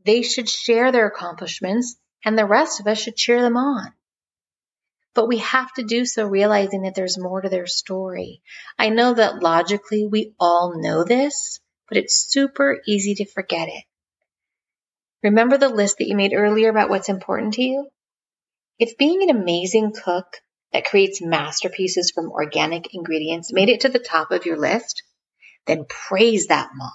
They 0.06 0.22
should 0.22 0.48
share 0.48 0.92
their 0.92 1.08
accomplishments, 1.08 1.96
and 2.24 2.38
the 2.38 2.46
rest 2.46 2.80
of 2.80 2.86
us 2.86 3.00
should 3.00 3.16
cheer 3.16 3.42
them 3.42 3.58
on. 3.58 3.92
But 5.16 5.28
we 5.28 5.40
have 5.40 5.74
to 5.74 5.84
do 5.84 6.06
so 6.06 6.28
realizing 6.28 6.84
that 6.84 6.94
there's 6.94 7.18
more 7.18 7.42
to 7.42 7.50
their 7.50 7.66
story. 7.66 8.44
I 8.78 8.90
know 8.90 9.16
that 9.16 9.42
logically 9.42 10.06
we 10.06 10.36
all 10.40 10.80
know 10.80 11.04
this, 11.04 11.60
but 11.90 11.98
it's 11.98 12.28
super 12.30 12.80
easy 12.88 13.16
to 13.16 13.26
forget 13.26 13.70
it. 13.70 13.84
Remember 15.24 15.58
the 15.58 15.70
list 15.70 15.98
that 15.98 16.08
you 16.08 16.16
made 16.16 16.34
earlier 16.36 16.70
about 16.70 16.92
what's 16.92 17.10
important 17.10 17.56
to 17.56 17.64
you? 17.64 17.88
If 18.78 19.00
being 19.00 19.24
an 19.24 19.36
amazing 19.36 19.94
cook 19.94 20.28
that 20.74 20.86
creates 20.86 21.24
masterpieces 21.24 22.12
from 22.14 22.30
organic 22.32 22.94
ingredients 22.94 23.52
made 23.52 23.70
it 23.70 23.82
to 23.82 23.90
the 23.90 23.98
top 23.98 24.30
of 24.30 24.46
your 24.46 24.60
list, 24.60 25.02
then 25.66 25.86
praise 25.90 26.48
that 26.48 26.70
mom. 26.76 26.92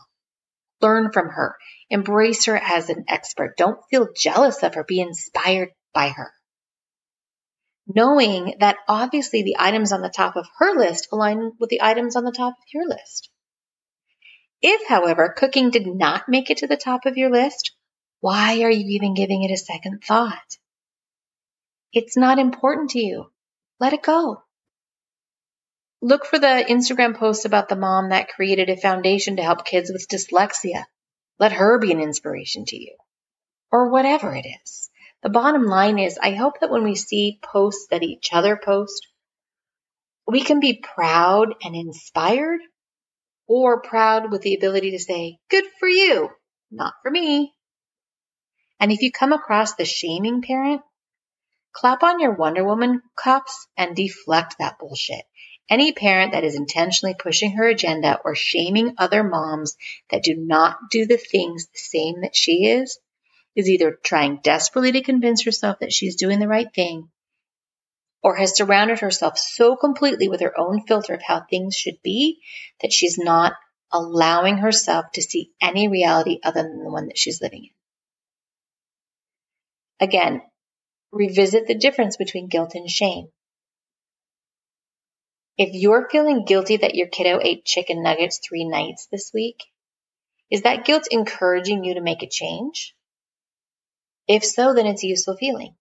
Learn 0.81 1.13
from 1.13 1.29
her. 1.29 1.57
Embrace 1.91 2.47
her 2.47 2.57
as 2.57 2.89
an 2.89 3.05
expert. 3.09 3.57
Don't 3.57 3.81
feel 3.91 4.09
jealous 4.17 4.63
of 4.63 4.75
her. 4.75 4.85
Be 4.85 5.01
inspired 5.01 5.71
by 5.93 6.09
her. 6.09 6.33
Knowing 7.87 8.55
that 8.61 8.77
obviously 8.89 9.43
the 9.43 9.57
items 9.59 9.93
on 9.93 10.01
the 10.01 10.09
top 10.09 10.37
of 10.37 10.47
her 10.59 10.79
list 10.79 11.09
align 11.13 11.53
with 11.59 11.71
the 11.71 11.83
items 11.83 12.15
on 12.15 12.25
the 12.25 12.33
top 12.33 12.53
of 12.53 12.73
your 12.73 12.89
list. 12.89 13.31
If, 14.63 14.87
however, 14.89 15.35
cooking 15.37 15.71
did 15.71 15.87
not 15.87 16.29
make 16.29 16.51
it 16.51 16.59
to 16.59 16.67
the 16.67 16.77
top 16.77 17.07
of 17.07 17.17
your 17.17 17.31
list, 17.31 17.73
why 18.21 18.63
are 18.63 18.71
you 18.71 18.85
even 18.91 19.15
giving 19.15 19.43
it 19.43 19.53
a 19.53 19.57
second 19.57 20.03
thought? 20.05 20.59
It's 21.93 22.17
not 22.17 22.39
important 22.39 22.91
to 22.91 23.01
you. 23.01 23.33
Let 23.81 23.95
it 23.95 24.03
go. 24.03 24.43
Look 26.03 26.25
for 26.25 26.39
the 26.39 26.65
Instagram 26.69 27.17
posts 27.17 27.45
about 27.45 27.69
the 27.69 27.77
mom 27.77 28.09
that 28.09 28.31
created 28.31 28.71
a 28.71 28.77
foundation 28.77 29.37
to 29.37 29.43
help 29.43 29.67
kids 29.67 29.91
with 29.93 30.09
dyslexia. 30.09 30.85
Let 31.39 31.53
her 31.53 31.79
be 31.79 31.93
an 31.93 32.01
inspiration 32.01 32.65
to 32.67 32.77
you. 32.77 32.97
Or 33.71 33.91
whatever 33.91 34.35
it 34.35 34.47
is. 34.65 34.89
The 35.23 35.29
bottom 35.29 35.67
line 35.67 35.99
is, 35.99 36.19
I 36.21 36.33
hope 36.33 36.61
that 36.61 36.71
when 36.71 36.85
we 36.85 36.95
see 36.95 37.39
posts 37.43 37.89
that 37.91 38.03
each 38.03 38.31
other 38.33 38.59
post, 38.63 39.09
we 40.27 40.41
can 40.41 40.61
be 40.61 40.83
proud 40.83 41.55
and 41.63 41.77
inspired, 41.77 42.61
or 43.47 43.83
proud 43.83 44.31
with 44.31 44.41
the 44.41 44.55
ability 44.55 44.93
to 44.93 44.99
say, 44.99 45.39
good 45.51 45.65
for 45.79 45.89
you, 45.89 46.31
not 46.71 46.95
for 47.03 47.11
me. 47.11 47.53
And 48.79 48.91
if 48.91 49.03
you 49.03 49.13
come 49.13 49.35
across 49.35 49.75
the 49.75 49.85
shaming 49.85 50.41
parent, 50.41 50.81
clap 51.73 52.03
on 52.03 52.21
your 52.21 52.33
Wonder 52.33 52.65
Woman 52.65 53.03
cups 53.17 53.67
and 53.77 53.95
deflect 53.95 54.57
that 54.59 54.79
bullshit. 54.79 55.25
Any 55.71 55.93
parent 55.93 56.33
that 56.33 56.43
is 56.43 56.57
intentionally 56.57 57.15
pushing 57.15 57.53
her 57.53 57.69
agenda 57.69 58.21
or 58.25 58.35
shaming 58.35 58.95
other 58.99 59.23
moms 59.23 59.77
that 60.11 60.25
do 60.25 60.35
not 60.35 60.91
do 60.91 61.07
the 61.07 61.17
things 61.17 61.69
the 61.69 61.79
same 61.79 62.23
that 62.23 62.35
she 62.35 62.67
is, 62.67 62.99
is 63.55 63.71
either 63.71 63.93
trying 64.03 64.41
desperately 64.43 64.93
to 64.93 65.03
convince 65.03 65.45
herself 65.45 65.79
that 65.79 65.93
she's 65.93 66.17
doing 66.17 66.41
the 66.41 66.49
right 66.49 66.75
thing 66.75 67.09
or 68.23 68.37
has 68.37 68.57
surrounded 68.57 68.99
herself 68.99 69.39
so 69.39 69.77
completely 69.77 70.29
with 70.29 70.41
her 70.41 70.59
own 70.59 70.83
filter 70.87 71.15
of 71.15 71.23
how 71.23 71.41
things 71.41 71.77
should 71.77 72.03
be 72.03 72.41
that 72.83 72.93
she's 72.93 73.17
not 73.17 73.55
allowing 73.93 74.59
herself 74.59 75.07
to 75.13 75.23
see 75.23 75.53
any 75.61 75.89
reality 75.89 76.39
other 76.43 76.63
than 76.63 76.85
the 76.85 76.91
one 76.91 77.07
that 77.07 77.19
she's 77.19 77.41
living 77.41 77.65
in. 80.01 80.07
Again, 80.07 80.43
revisit 81.13 81.67
the 81.67 81.75
difference 81.75 82.17
between 82.17 82.49
guilt 82.49 82.75
and 82.75 82.89
shame. 82.89 83.29
If 85.63 85.75
you're 85.75 86.09
feeling 86.09 86.47
guilty 86.47 86.79
that 86.79 86.95
your 86.95 87.09
kiddo 87.09 87.39
ate 87.43 87.67
chicken 87.67 88.03
nuggets 88.03 88.39
three 88.39 88.65
nights 88.65 89.09
this 89.13 89.31
week, 89.35 89.63
is 90.51 90.63
that 90.63 90.87
guilt 90.87 91.09
encouraging 91.11 91.85
you 91.85 91.93
to 91.93 92.01
make 92.01 92.23
a 92.23 92.31
change? 92.31 92.95
If 94.27 94.43
so, 94.43 94.73
then 94.73 94.87
it's 94.87 95.05
a 95.05 95.07
useful 95.07 95.37
feeling. 95.37 95.75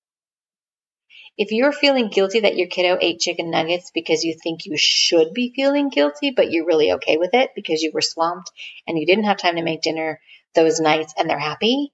If 1.37 1.53
you're 1.53 1.71
feeling 1.71 2.09
guilty 2.09 2.41
that 2.41 2.57
your 2.57 2.67
kiddo 2.67 2.97
ate 2.99 3.21
chicken 3.21 3.51
nuggets 3.51 3.89
because 3.93 4.25
you 4.25 4.35
think 4.43 4.65
you 4.65 4.75
should 4.75 5.33
be 5.33 5.53
feeling 5.55 5.87
guilty, 5.87 6.31
but 6.31 6.51
you're 6.51 6.65
really 6.65 6.91
okay 6.95 7.15
with 7.15 7.33
it 7.33 7.51
because 7.55 7.81
you 7.81 7.91
were 7.93 8.01
swamped 8.01 8.51
and 8.85 8.99
you 8.99 9.05
didn't 9.05 9.23
have 9.23 9.37
time 9.37 9.55
to 9.55 9.63
make 9.63 9.81
dinner 9.81 10.19
those 10.55 10.81
nights 10.81 11.13
and 11.17 11.29
they're 11.29 11.39
happy, 11.39 11.93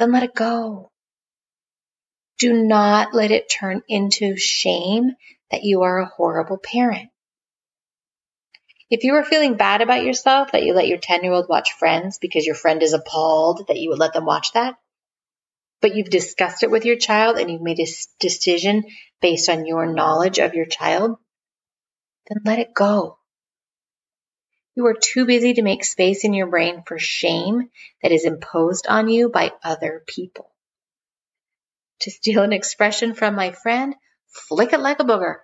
then 0.00 0.10
let 0.10 0.24
it 0.24 0.34
go. 0.34 0.90
Do 2.38 2.52
not 2.52 3.14
let 3.14 3.30
it 3.30 3.48
turn 3.48 3.82
into 3.86 4.36
shame 4.36 5.12
that 5.50 5.64
you 5.64 5.82
are 5.82 5.98
a 5.98 6.06
horrible 6.06 6.58
parent. 6.58 7.10
If 8.90 9.04
you 9.04 9.14
are 9.16 9.24
feeling 9.24 9.56
bad 9.56 9.82
about 9.82 10.04
yourself 10.04 10.52
that 10.52 10.62
you 10.62 10.72
let 10.72 10.88
your 10.88 10.98
10 10.98 11.22
year 11.22 11.32
old 11.32 11.48
watch 11.48 11.72
Friends 11.72 12.18
because 12.18 12.46
your 12.46 12.54
friend 12.54 12.82
is 12.82 12.94
appalled 12.94 13.66
that 13.68 13.78
you 13.78 13.90
would 13.90 13.98
let 13.98 14.14
them 14.14 14.24
watch 14.24 14.52
that, 14.52 14.76
but 15.80 15.94
you've 15.94 16.10
discussed 16.10 16.62
it 16.62 16.70
with 16.70 16.84
your 16.84 16.96
child 16.96 17.38
and 17.38 17.50
you've 17.50 17.62
made 17.62 17.80
a 17.80 17.86
decision 18.18 18.84
based 19.20 19.48
on 19.48 19.66
your 19.66 19.86
knowledge 19.86 20.38
of 20.38 20.54
your 20.54 20.66
child, 20.66 21.18
then 22.28 22.38
let 22.44 22.58
it 22.58 22.74
go. 22.74 23.18
You 24.74 24.86
are 24.86 24.94
too 24.94 25.26
busy 25.26 25.54
to 25.54 25.62
make 25.62 25.84
space 25.84 26.24
in 26.24 26.32
your 26.32 26.46
brain 26.46 26.82
for 26.86 26.98
shame 26.98 27.68
that 28.02 28.12
is 28.12 28.24
imposed 28.24 28.86
on 28.86 29.08
you 29.08 29.28
by 29.28 29.52
other 29.62 30.04
people. 30.06 30.50
To 32.02 32.10
steal 32.10 32.42
an 32.42 32.52
expression 32.52 33.14
from 33.14 33.34
my 33.34 33.50
friend, 33.50 33.96
flick 34.28 34.72
it 34.72 34.80
like 34.80 35.00
a 35.00 35.04
booger. 35.04 35.36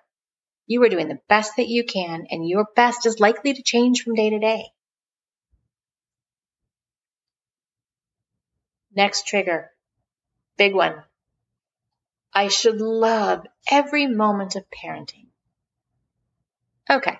You 0.67 0.83
are 0.83 0.89
doing 0.89 1.07
the 1.07 1.19
best 1.29 1.57
that 1.57 1.67
you 1.67 1.83
can, 1.83 2.25
and 2.29 2.47
your 2.47 2.65
best 2.75 3.05
is 3.05 3.19
likely 3.19 3.53
to 3.53 3.63
change 3.63 4.01
from 4.01 4.15
day 4.15 4.29
to 4.31 4.39
day. 4.39 4.65
Next 8.95 9.27
trigger. 9.27 9.71
Big 10.57 10.73
one. 10.73 11.03
I 12.33 12.47
should 12.47 12.81
love 12.81 13.45
every 13.69 14.07
moment 14.07 14.55
of 14.55 14.65
parenting. 14.69 15.27
Okay. 16.89 17.17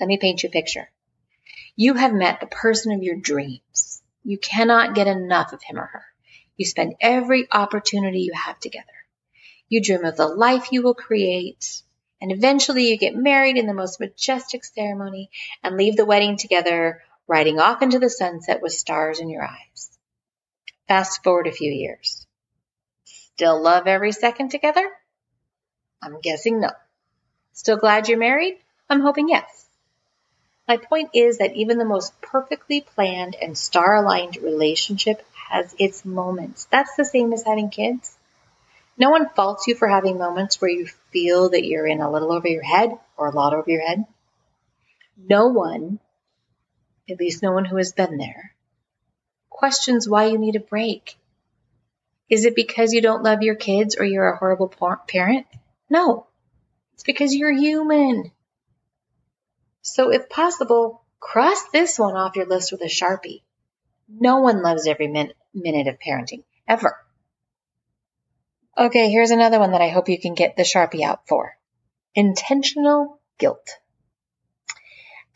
Let 0.00 0.06
me 0.06 0.18
paint 0.18 0.42
you 0.42 0.48
a 0.48 0.52
picture. 0.52 0.90
You 1.74 1.94
have 1.94 2.12
met 2.12 2.40
the 2.40 2.46
person 2.46 2.92
of 2.92 3.02
your 3.02 3.16
dreams. 3.16 4.02
You 4.24 4.38
cannot 4.38 4.94
get 4.94 5.06
enough 5.06 5.52
of 5.52 5.62
him 5.62 5.78
or 5.78 5.86
her. 5.86 6.04
You 6.56 6.64
spend 6.64 6.94
every 7.00 7.46
opportunity 7.52 8.20
you 8.20 8.32
have 8.34 8.58
together. 8.58 8.86
You 9.68 9.82
dream 9.82 10.04
of 10.04 10.16
the 10.16 10.28
life 10.28 10.70
you 10.70 10.82
will 10.82 10.94
create, 10.94 11.82
and 12.20 12.30
eventually 12.30 12.88
you 12.88 12.96
get 12.96 13.16
married 13.16 13.56
in 13.56 13.66
the 13.66 13.74
most 13.74 13.98
majestic 13.98 14.64
ceremony 14.64 15.30
and 15.62 15.76
leave 15.76 15.96
the 15.96 16.04
wedding 16.04 16.36
together, 16.36 17.02
riding 17.26 17.58
off 17.58 17.82
into 17.82 17.98
the 17.98 18.10
sunset 18.10 18.62
with 18.62 18.72
stars 18.72 19.18
in 19.18 19.28
your 19.28 19.44
eyes. 19.44 19.98
Fast 20.86 21.24
forward 21.24 21.48
a 21.48 21.52
few 21.52 21.72
years. 21.72 22.26
Still 23.04 23.60
love 23.60 23.86
every 23.86 24.12
second 24.12 24.50
together? 24.50 24.88
I'm 26.00 26.20
guessing 26.20 26.60
no. 26.60 26.70
Still 27.52 27.76
glad 27.76 28.08
you're 28.08 28.18
married? 28.18 28.58
I'm 28.88 29.00
hoping 29.00 29.28
yes. 29.28 29.66
My 30.68 30.76
point 30.76 31.10
is 31.12 31.38
that 31.38 31.54
even 31.54 31.78
the 31.78 31.84
most 31.84 32.20
perfectly 32.20 32.80
planned 32.80 33.34
and 33.34 33.58
star 33.58 33.96
aligned 33.96 34.36
relationship 34.36 35.26
has 35.50 35.74
its 35.78 36.04
moments. 36.04 36.66
That's 36.70 36.94
the 36.96 37.04
same 37.04 37.32
as 37.32 37.44
having 37.44 37.70
kids. 37.70 38.15
No 38.98 39.10
one 39.10 39.28
faults 39.28 39.66
you 39.66 39.74
for 39.74 39.88
having 39.88 40.18
moments 40.18 40.60
where 40.60 40.70
you 40.70 40.86
feel 41.12 41.50
that 41.50 41.64
you're 41.64 41.86
in 41.86 42.00
a 42.00 42.10
little 42.10 42.32
over 42.32 42.48
your 42.48 42.62
head 42.62 42.90
or 43.16 43.28
a 43.28 43.34
lot 43.34 43.52
over 43.52 43.70
your 43.70 43.86
head. 43.86 44.04
No 45.18 45.48
one, 45.48 45.98
at 47.10 47.18
least 47.18 47.42
no 47.42 47.52
one 47.52 47.64
who 47.64 47.76
has 47.76 47.92
been 47.92 48.16
there, 48.16 48.54
questions 49.50 50.08
why 50.08 50.26
you 50.26 50.38
need 50.38 50.56
a 50.56 50.60
break. 50.60 51.16
Is 52.28 52.44
it 52.44 52.56
because 52.56 52.92
you 52.92 53.00
don't 53.00 53.22
love 53.22 53.42
your 53.42 53.54
kids 53.54 53.96
or 53.96 54.04
you're 54.04 54.32
a 54.32 54.36
horrible 54.36 54.72
parent? 55.06 55.46
No, 55.88 56.26
it's 56.94 57.04
because 57.04 57.34
you're 57.34 57.52
human. 57.52 58.32
So, 59.82 60.10
if 60.10 60.28
possible, 60.28 61.02
cross 61.20 61.62
this 61.72 61.98
one 61.98 62.16
off 62.16 62.34
your 62.34 62.46
list 62.46 62.72
with 62.72 62.80
a 62.80 62.86
sharpie. 62.86 63.42
No 64.08 64.40
one 64.40 64.62
loves 64.62 64.86
every 64.86 65.06
min- 65.06 65.32
minute 65.54 65.86
of 65.86 65.98
parenting, 65.98 66.42
ever. 66.66 66.96
Okay, 68.78 69.08
here's 69.10 69.30
another 69.30 69.58
one 69.58 69.70
that 69.70 69.80
I 69.80 69.88
hope 69.88 70.10
you 70.10 70.20
can 70.20 70.34
get 70.34 70.54
the 70.54 70.62
Sharpie 70.62 71.02
out 71.02 71.26
for. 71.26 71.56
Intentional 72.14 73.18
guilt. 73.38 73.70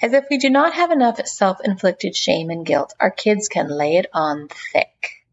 As 0.02 0.12
if 0.12 0.26
we 0.30 0.36
do 0.36 0.50
not 0.50 0.74
have 0.74 0.90
enough 0.90 1.26
self-inflicted 1.26 2.14
shame 2.14 2.50
and 2.50 2.66
guilt, 2.66 2.92
our 3.00 3.10
kids 3.10 3.48
can 3.48 3.70
lay 3.70 3.96
it 3.96 4.06
on 4.12 4.48
thick. 4.48 5.24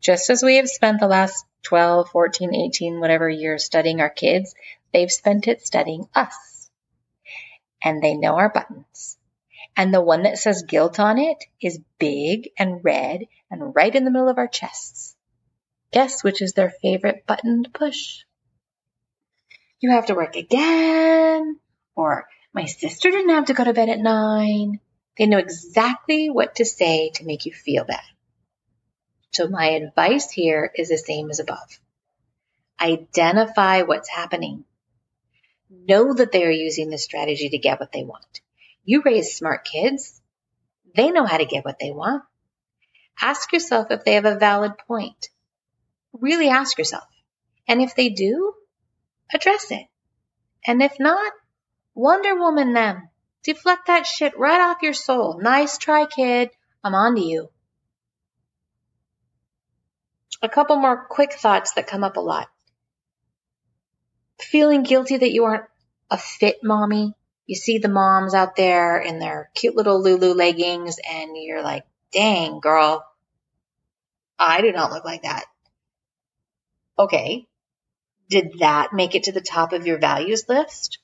Just 0.00 0.30
as 0.30 0.42
we 0.42 0.56
have 0.56 0.68
spent 0.68 0.98
the 0.98 1.08
last 1.08 1.44
12, 1.64 2.08
14, 2.08 2.54
18, 2.54 3.00
whatever 3.00 3.28
years 3.28 3.64
studying 3.64 4.00
our 4.00 4.08
kids, 4.08 4.54
they've 4.94 5.12
spent 5.12 5.46
it 5.46 5.60
studying 5.60 6.08
us. 6.14 6.70
And 7.84 8.02
they 8.02 8.14
know 8.14 8.36
our 8.36 8.48
buttons. 8.48 9.18
And 9.76 9.92
the 9.92 10.00
one 10.00 10.22
that 10.22 10.38
says 10.38 10.62
guilt 10.66 10.98
on 10.98 11.18
it 11.18 11.44
is 11.60 11.80
big 11.98 12.48
and 12.58 12.82
red 12.82 13.26
and 13.50 13.74
right 13.74 13.94
in 13.94 14.04
the 14.04 14.10
middle 14.10 14.30
of 14.30 14.38
our 14.38 14.48
chests. 14.48 15.16
Guess 15.92 16.22
which 16.22 16.40
is 16.40 16.52
their 16.52 16.70
favorite 16.70 17.26
button 17.26 17.64
to 17.64 17.70
push? 17.70 18.24
You 19.80 19.90
have 19.90 20.06
to 20.06 20.14
work 20.14 20.36
again, 20.36 21.58
or 21.96 22.28
my 22.52 22.66
sister 22.66 23.10
didn't 23.10 23.30
have 23.30 23.46
to 23.46 23.54
go 23.54 23.64
to 23.64 23.72
bed 23.72 23.88
at 23.88 23.98
nine. 23.98 24.78
They 25.18 25.26
know 25.26 25.38
exactly 25.38 26.30
what 26.30 26.56
to 26.56 26.64
say 26.64 27.10
to 27.14 27.24
make 27.24 27.44
you 27.44 27.52
feel 27.52 27.84
bad. 27.84 28.02
So 29.32 29.48
my 29.48 29.70
advice 29.70 30.30
here 30.30 30.70
is 30.74 30.90
the 30.90 30.98
same 30.98 31.30
as 31.30 31.40
above. 31.40 31.80
Identify 32.80 33.82
what's 33.82 34.08
happening. 34.08 34.64
Know 35.70 36.14
that 36.14 36.30
they 36.30 36.44
are 36.44 36.50
using 36.50 36.90
this 36.90 37.04
strategy 37.04 37.48
to 37.48 37.58
get 37.58 37.80
what 37.80 37.92
they 37.92 38.04
want. 38.04 38.40
You 38.84 39.02
raise 39.04 39.36
smart 39.36 39.64
kids. 39.64 40.20
They 40.94 41.10
know 41.10 41.26
how 41.26 41.38
to 41.38 41.44
get 41.44 41.64
what 41.64 41.78
they 41.78 41.90
want. 41.90 42.22
Ask 43.20 43.52
yourself 43.52 43.90
if 43.90 44.04
they 44.04 44.14
have 44.14 44.24
a 44.24 44.38
valid 44.38 44.78
point 44.86 45.28
really 46.12 46.48
ask 46.48 46.78
yourself. 46.78 47.04
And 47.68 47.80
if 47.80 47.94
they 47.94 48.08
do, 48.08 48.54
address 49.32 49.70
it. 49.70 49.86
And 50.66 50.82
if 50.82 50.98
not, 50.98 51.32
Wonder 51.94 52.34
Woman 52.34 52.72
them. 52.72 53.08
Deflect 53.42 53.86
that 53.86 54.06
shit 54.06 54.38
right 54.38 54.60
off 54.60 54.82
your 54.82 54.92
soul. 54.92 55.38
Nice 55.40 55.78
try, 55.78 56.06
kid. 56.06 56.50
I'm 56.84 56.94
on 56.94 57.14
to 57.16 57.20
you. 57.20 57.48
A 60.42 60.48
couple 60.48 60.76
more 60.76 61.06
quick 61.08 61.32
thoughts 61.32 61.72
that 61.72 61.86
come 61.86 62.04
up 62.04 62.16
a 62.16 62.20
lot. 62.20 62.48
Feeling 64.40 64.82
guilty 64.82 65.16
that 65.16 65.32
you 65.32 65.44
aren't 65.44 65.66
a 66.10 66.16
fit 66.16 66.58
mommy. 66.62 67.14
You 67.46 67.56
see 67.56 67.78
the 67.78 67.88
moms 67.88 68.32
out 68.32 68.56
there 68.56 68.98
in 68.98 69.18
their 69.18 69.50
cute 69.54 69.76
little 69.76 70.02
Lulu 70.02 70.34
leggings 70.34 70.96
and 71.06 71.32
you're 71.34 71.62
like, 71.62 71.84
dang, 72.12 72.60
girl, 72.60 73.04
I 74.38 74.62
do 74.62 74.72
not 74.72 74.92
look 74.92 75.04
like 75.04 75.22
that. 75.22 75.44
Okay. 76.98 77.46
Did 78.28 78.60
that 78.60 78.92
make 78.92 79.14
it 79.14 79.24
to 79.24 79.32
the 79.32 79.40
top 79.40 79.72
of 79.72 79.86
your 79.86 79.98
values 79.98 80.44
list? 80.48 80.98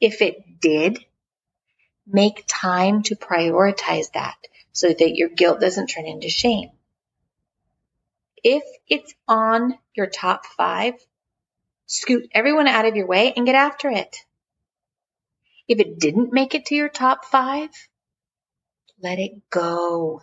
If 0.00 0.22
it 0.22 0.60
did, 0.60 0.98
make 2.06 2.44
time 2.48 3.02
to 3.04 3.16
prioritize 3.16 4.12
that 4.14 4.36
so 4.72 4.88
that 4.88 5.14
your 5.14 5.28
guilt 5.28 5.60
doesn't 5.60 5.88
turn 5.88 6.06
into 6.06 6.28
shame. 6.28 6.70
If 8.42 8.64
it's 8.88 9.14
on 9.28 9.78
your 9.94 10.06
top 10.06 10.46
five, 10.46 10.94
scoot 11.86 12.28
everyone 12.32 12.66
out 12.66 12.86
of 12.86 12.96
your 12.96 13.06
way 13.06 13.32
and 13.36 13.46
get 13.46 13.54
after 13.54 13.90
it. 13.90 14.16
If 15.68 15.78
it 15.78 15.98
didn't 15.98 16.32
make 16.32 16.54
it 16.54 16.66
to 16.66 16.74
your 16.74 16.88
top 16.88 17.24
five, 17.24 17.70
let 19.00 19.18
it 19.18 19.48
go. 19.50 20.22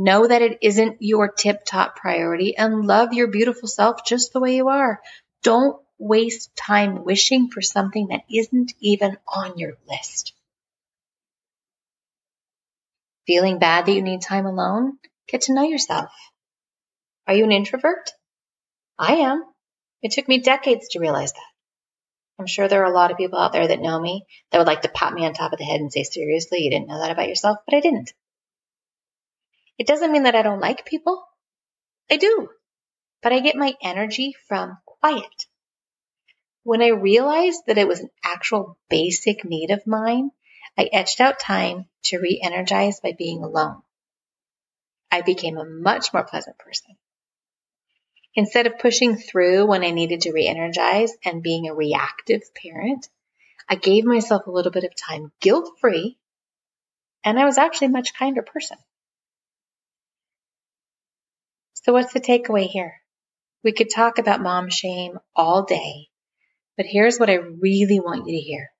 Know 0.00 0.28
that 0.28 0.42
it 0.42 0.58
isn't 0.62 0.98
your 1.00 1.28
tip 1.28 1.64
top 1.66 1.96
priority 1.96 2.56
and 2.56 2.86
love 2.86 3.12
your 3.12 3.26
beautiful 3.26 3.68
self 3.68 4.04
just 4.06 4.32
the 4.32 4.38
way 4.38 4.54
you 4.54 4.68
are. 4.68 5.00
Don't 5.42 5.76
waste 5.98 6.54
time 6.54 7.04
wishing 7.04 7.50
for 7.50 7.60
something 7.60 8.08
that 8.08 8.22
isn't 8.32 8.72
even 8.78 9.18
on 9.26 9.58
your 9.58 9.72
list. 9.88 10.34
Feeling 13.26 13.58
bad 13.58 13.86
that 13.86 13.92
you 13.92 14.02
need 14.02 14.22
time 14.22 14.46
alone? 14.46 14.98
Get 15.26 15.42
to 15.42 15.52
know 15.52 15.64
yourself. 15.64 16.10
Are 17.26 17.34
you 17.34 17.42
an 17.44 17.52
introvert? 17.52 18.12
I 18.98 19.16
am. 19.16 19.44
It 20.00 20.12
took 20.12 20.28
me 20.28 20.38
decades 20.38 20.90
to 20.90 21.00
realize 21.00 21.32
that. 21.32 21.42
I'm 22.38 22.46
sure 22.46 22.68
there 22.68 22.82
are 22.84 22.90
a 22.90 22.94
lot 22.94 23.10
of 23.10 23.16
people 23.16 23.38
out 23.38 23.52
there 23.52 23.66
that 23.66 23.80
know 23.80 24.00
me 24.00 24.24
that 24.50 24.58
would 24.58 24.66
like 24.68 24.82
to 24.82 24.88
pat 24.88 25.12
me 25.12 25.26
on 25.26 25.34
top 25.34 25.52
of 25.52 25.58
the 25.58 25.64
head 25.64 25.80
and 25.80 25.92
say, 25.92 26.04
seriously, 26.04 26.60
you 26.60 26.70
didn't 26.70 26.86
know 26.86 27.00
that 27.00 27.10
about 27.10 27.28
yourself, 27.28 27.58
but 27.66 27.76
I 27.76 27.80
didn't. 27.80 28.12
It 29.78 29.86
doesn't 29.86 30.10
mean 30.10 30.24
that 30.24 30.34
I 30.34 30.42
don't 30.42 30.60
like 30.60 30.84
people. 30.84 31.24
I 32.10 32.16
do. 32.16 32.50
But 33.22 33.32
I 33.32 33.40
get 33.40 33.56
my 33.56 33.74
energy 33.82 34.34
from 34.48 34.78
quiet. 34.84 35.46
When 36.64 36.82
I 36.82 36.88
realized 36.88 37.62
that 37.66 37.78
it 37.78 37.88
was 37.88 38.00
an 38.00 38.10
actual 38.24 38.76
basic 38.90 39.44
need 39.44 39.70
of 39.70 39.86
mine, 39.86 40.30
I 40.76 40.88
etched 40.92 41.20
out 41.20 41.38
time 41.38 41.86
to 42.04 42.18
re 42.18 42.40
energize 42.42 43.00
by 43.00 43.12
being 43.12 43.42
alone. 43.42 43.82
I 45.10 45.22
became 45.22 45.56
a 45.56 45.64
much 45.64 46.12
more 46.12 46.24
pleasant 46.24 46.58
person. 46.58 46.96
Instead 48.34 48.66
of 48.66 48.78
pushing 48.78 49.16
through 49.16 49.66
when 49.66 49.82
I 49.82 49.90
needed 49.90 50.22
to 50.22 50.32
re 50.32 50.46
energize 50.46 51.12
and 51.24 51.42
being 51.42 51.68
a 51.68 51.74
reactive 51.74 52.42
parent, 52.54 53.08
I 53.68 53.76
gave 53.76 54.04
myself 54.04 54.46
a 54.46 54.50
little 54.50 54.72
bit 54.72 54.84
of 54.84 54.94
time 54.94 55.32
guilt 55.40 55.78
free, 55.80 56.18
and 57.24 57.38
I 57.38 57.44
was 57.44 57.58
actually 57.58 57.88
a 57.88 57.90
much 57.90 58.14
kinder 58.14 58.42
person. 58.42 58.78
So, 61.88 61.94
what's 61.94 62.12
the 62.12 62.20
takeaway 62.20 62.66
here? 62.66 63.00
We 63.64 63.72
could 63.72 63.88
talk 63.88 64.18
about 64.18 64.42
mom 64.42 64.68
shame 64.68 65.18
all 65.34 65.62
day, 65.62 66.10
But 66.76 66.84
here's 66.84 67.18
what 67.18 67.30
I 67.30 67.36
really 67.36 67.98
want 67.98 68.26
you 68.26 68.36
to 68.36 68.44
hear. 68.44 68.70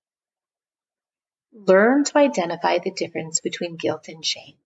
Learn 1.55 2.05
to 2.05 2.18
identify 2.18 2.77
the 2.77 2.90
difference 2.90 3.40
between 3.40 3.77
guilt 3.77 4.09
and 4.09 4.23
shame. 4.23 4.59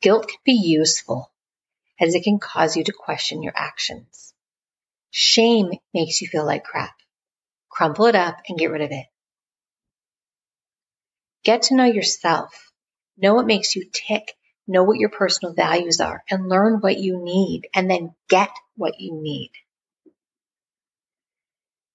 Guilt 0.00 0.28
can 0.28 0.38
be 0.44 0.52
useful 0.52 1.32
as 2.00 2.14
it 2.14 2.22
can 2.22 2.38
cause 2.38 2.76
you 2.76 2.84
to 2.84 2.92
question 2.92 3.42
your 3.42 3.54
actions. 3.56 4.32
Shame 5.10 5.72
makes 5.92 6.22
you 6.22 6.28
feel 6.28 6.46
like 6.46 6.62
crap. 6.62 6.94
Crumple 7.70 8.06
it 8.06 8.14
up 8.14 8.36
and 8.48 8.56
get 8.56 8.70
rid 8.70 8.82
of 8.82 8.92
it. 8.92 9.06
Get 11.42 11.62
to 11.62 11.74
know 11.74 11.86
yourself. 11.86 12.70
Know 13.16 13.34
what 13.34 13.46
makes 13.46 13.74
you 13.74 13.90
tick. 13.92 14.36
Know 14.66 14.82
what 14.82 14.98
your 14.98 15.10
personal 15.10 15.54
values 15.54 16.00
are 16.00 16.24
and 16.28 16.48
learn 16.48 16.80
what 16.80 16.98
you 16.98 17.22
need 17.22 17.68
and 17.74 17.88
then 17.90 18.14
get 18.28 18.50
what 18.76 19.00
you 19.00 19.14
need. 19.14 19.52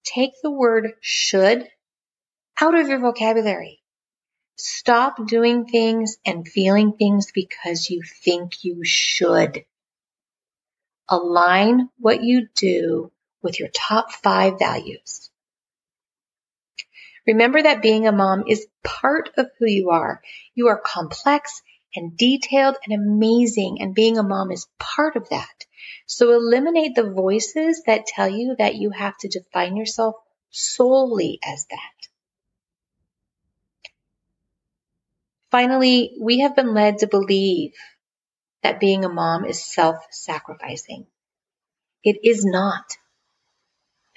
Take 0.04 0.32
the 0.42 0.50
word 0.50 0.92
should 1.00 1.68
out 2.60 2.74
of 2.74 2.88
your 2.88 2.98
vocabulary. 2.98 3.82
Stop 4.56 5.26
doing 5.26 5.66
things 5.66 6.16
and 6.24 6.46
feeling 6.46 6.92
things 6.92 7.30
because 7.32 7.90
you 7.90 8.02
think 8.02 8.64
you 8.64 8.84
should. 8.84 9.64
Align 11.08 11.88
what 11.98 12.22
you 12.22 12.48
do 12.54 13.10
with 13.42 13.58
your 13.58 13.68
top 13.68 14.12
five 14.12 14.58
values. 14.58 15.30
Remember 17.26 17.62
that 17.62 17.82
being 17.82 18.06
a 18.06 18.12
mom 18.12 18.44
is 18.48 18.66
part 18.82 19.30
of 19.36 19.50
who 19.58 19.66
you 19.66 19.90
are. 19.90 20.22
You 20.54 20.68
are 20.68 20.78
complex 20.78 21.62
and 21.94 22.16
detailed 22.16 22.76
and 22.84 22.94
amazing, 22.94 23.80
and 23.80 23.94
being 23.94 24.18
a 24.18 24.22
mom 24.22 24.50
is 24.50 24.66
part 24.78 25.16
of 25.16 25.28
that. 25.28 25.64
So 26.06 26.32
eliminate 26.32 26.94
the 26.94 27.10
voices 27.10 27.82
that 27.86 28.06
tell 28.06 28.28
you 28.28 28.56
that 28.58 28.76
you 28.76 28.90
have 28.90 29.16
to 29.18 29.28
define 29.28 29.76
yourself 29.76 30.16
solely 30.50 31.38
as 31.44 31.66
that. 31.66 32.08
Finally, 35.50 36.14
we 36.20 36.40
have 36.40 36.56
been 36.56 36.74
led 36.74 36.98
to 36.98 37.06
believe 37.06 37.74
that 38.62 38.80
being 38.80 39.04
a 39.04 39.08
mom 39.08 39.44
is 39.44 39.64
self 39.64 40.06
sacrificing. 40.10 41.06
It 42.02 42.24
is 42.24 42.44
not. 42.44 42.96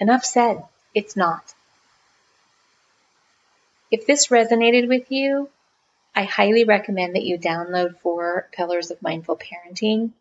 Enough 0.00 0.24
said. 0.24 0.64
It's 0.94 1.16
not. 1.16 1.54
If 3.90 4.06
this 4.06 4.28
resonated 4.28 4.88
with 4.88 5.10
you, 5.10 5.50
I 6.16 6.22
highly 6.22 6.64
recommend 6.64 7.14
that 7.14 7.24
you 7.24 7.38
download 7.38 8.00
Four 8.00 8.48
Pillars 8.52 8.90
of 8.90 9.02
Mindful 9.02 9.36
Parenting. 9.38 10.12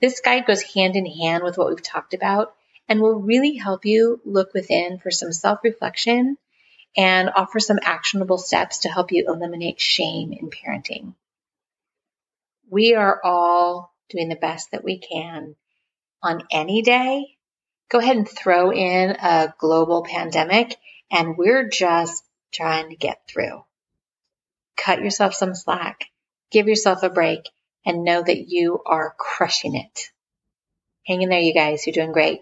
This 0.00 0.20
guide 0.20 0.46
goes 0.46 0.62
hand 0.62 0.94
in 0.94 1.06
hand 1.06 1.42
with 1.42 1.58
what 1.58 1.68
we've 1.68 1.82
talked 1.82 2.14
about 2.14 2.54
and 2.88 3.00
will 3.00 3.20
really 3.20 3.56
help 3.56 3.84
you 3.84 4.20
look 4.24 4.54
within 4.54 4.98
for 4.98 5.10
some 5.10 5.32
self 5.32 5.64
reflection 5.64 6.38
and 6.96 7.30
offer 7.34 7.58
some 7.58 7.80
actionable 7.82 8.38
steps 8.38 8.78
to 8.78 8.88
help 8.88 9.10
you 9.10 9.24
eliminate 9.26 9.80
shame 9.80 10.32
in 10.32 10.50
parenting. 10.50 11.14
We 12.70 12.94
are 12.94 13.20
all 13.24 13.92
doing 14.10 14.28
the 14.28 14.36
best 14.36 14.70
that 14.70 14.84
we 14.84 14.98
can 14.98 15.56
on 16.22 16.44
any 16.52 16.82
day. 16.82 17.36
Go 17.88 17.98
ahead 17.98 18.16
and 18.16 18.28
throw 18.28 18.72
in 18.72 19.10
a 19.10 19.52
global 19.58 20.04
pandemic, 20.04 20.76
and 21.10 21.36
we're 21.36 21.68
just 21.68 22.22
trying 22.52 22.90
to 22.90 22.96
get 22.96 23.22
through. 23.26 23.64
Cut 24.76 25.00
yourself 25.00 25.34
some 25.34 25.54
slack, 25.54 26.06
give 26.50 26.68
yourself 26.68 27.02
a 27.02 27.10
break, 27.10 27.48
and 27.86 28.04
know 28.04 28.22
that 28.22 28.48
you 28.48 28.80
are 28.84 29.14
crushing 29.18 29.76
it. 29.76 30.10
Hang 31.06 31.22
in 31.22 31.28
there, 31.28 31.40
you 31.40 31.54
guys. 31.54 31.86
You're 31.86 31.94
doing 31.94 32.12
great. 32.12 32.40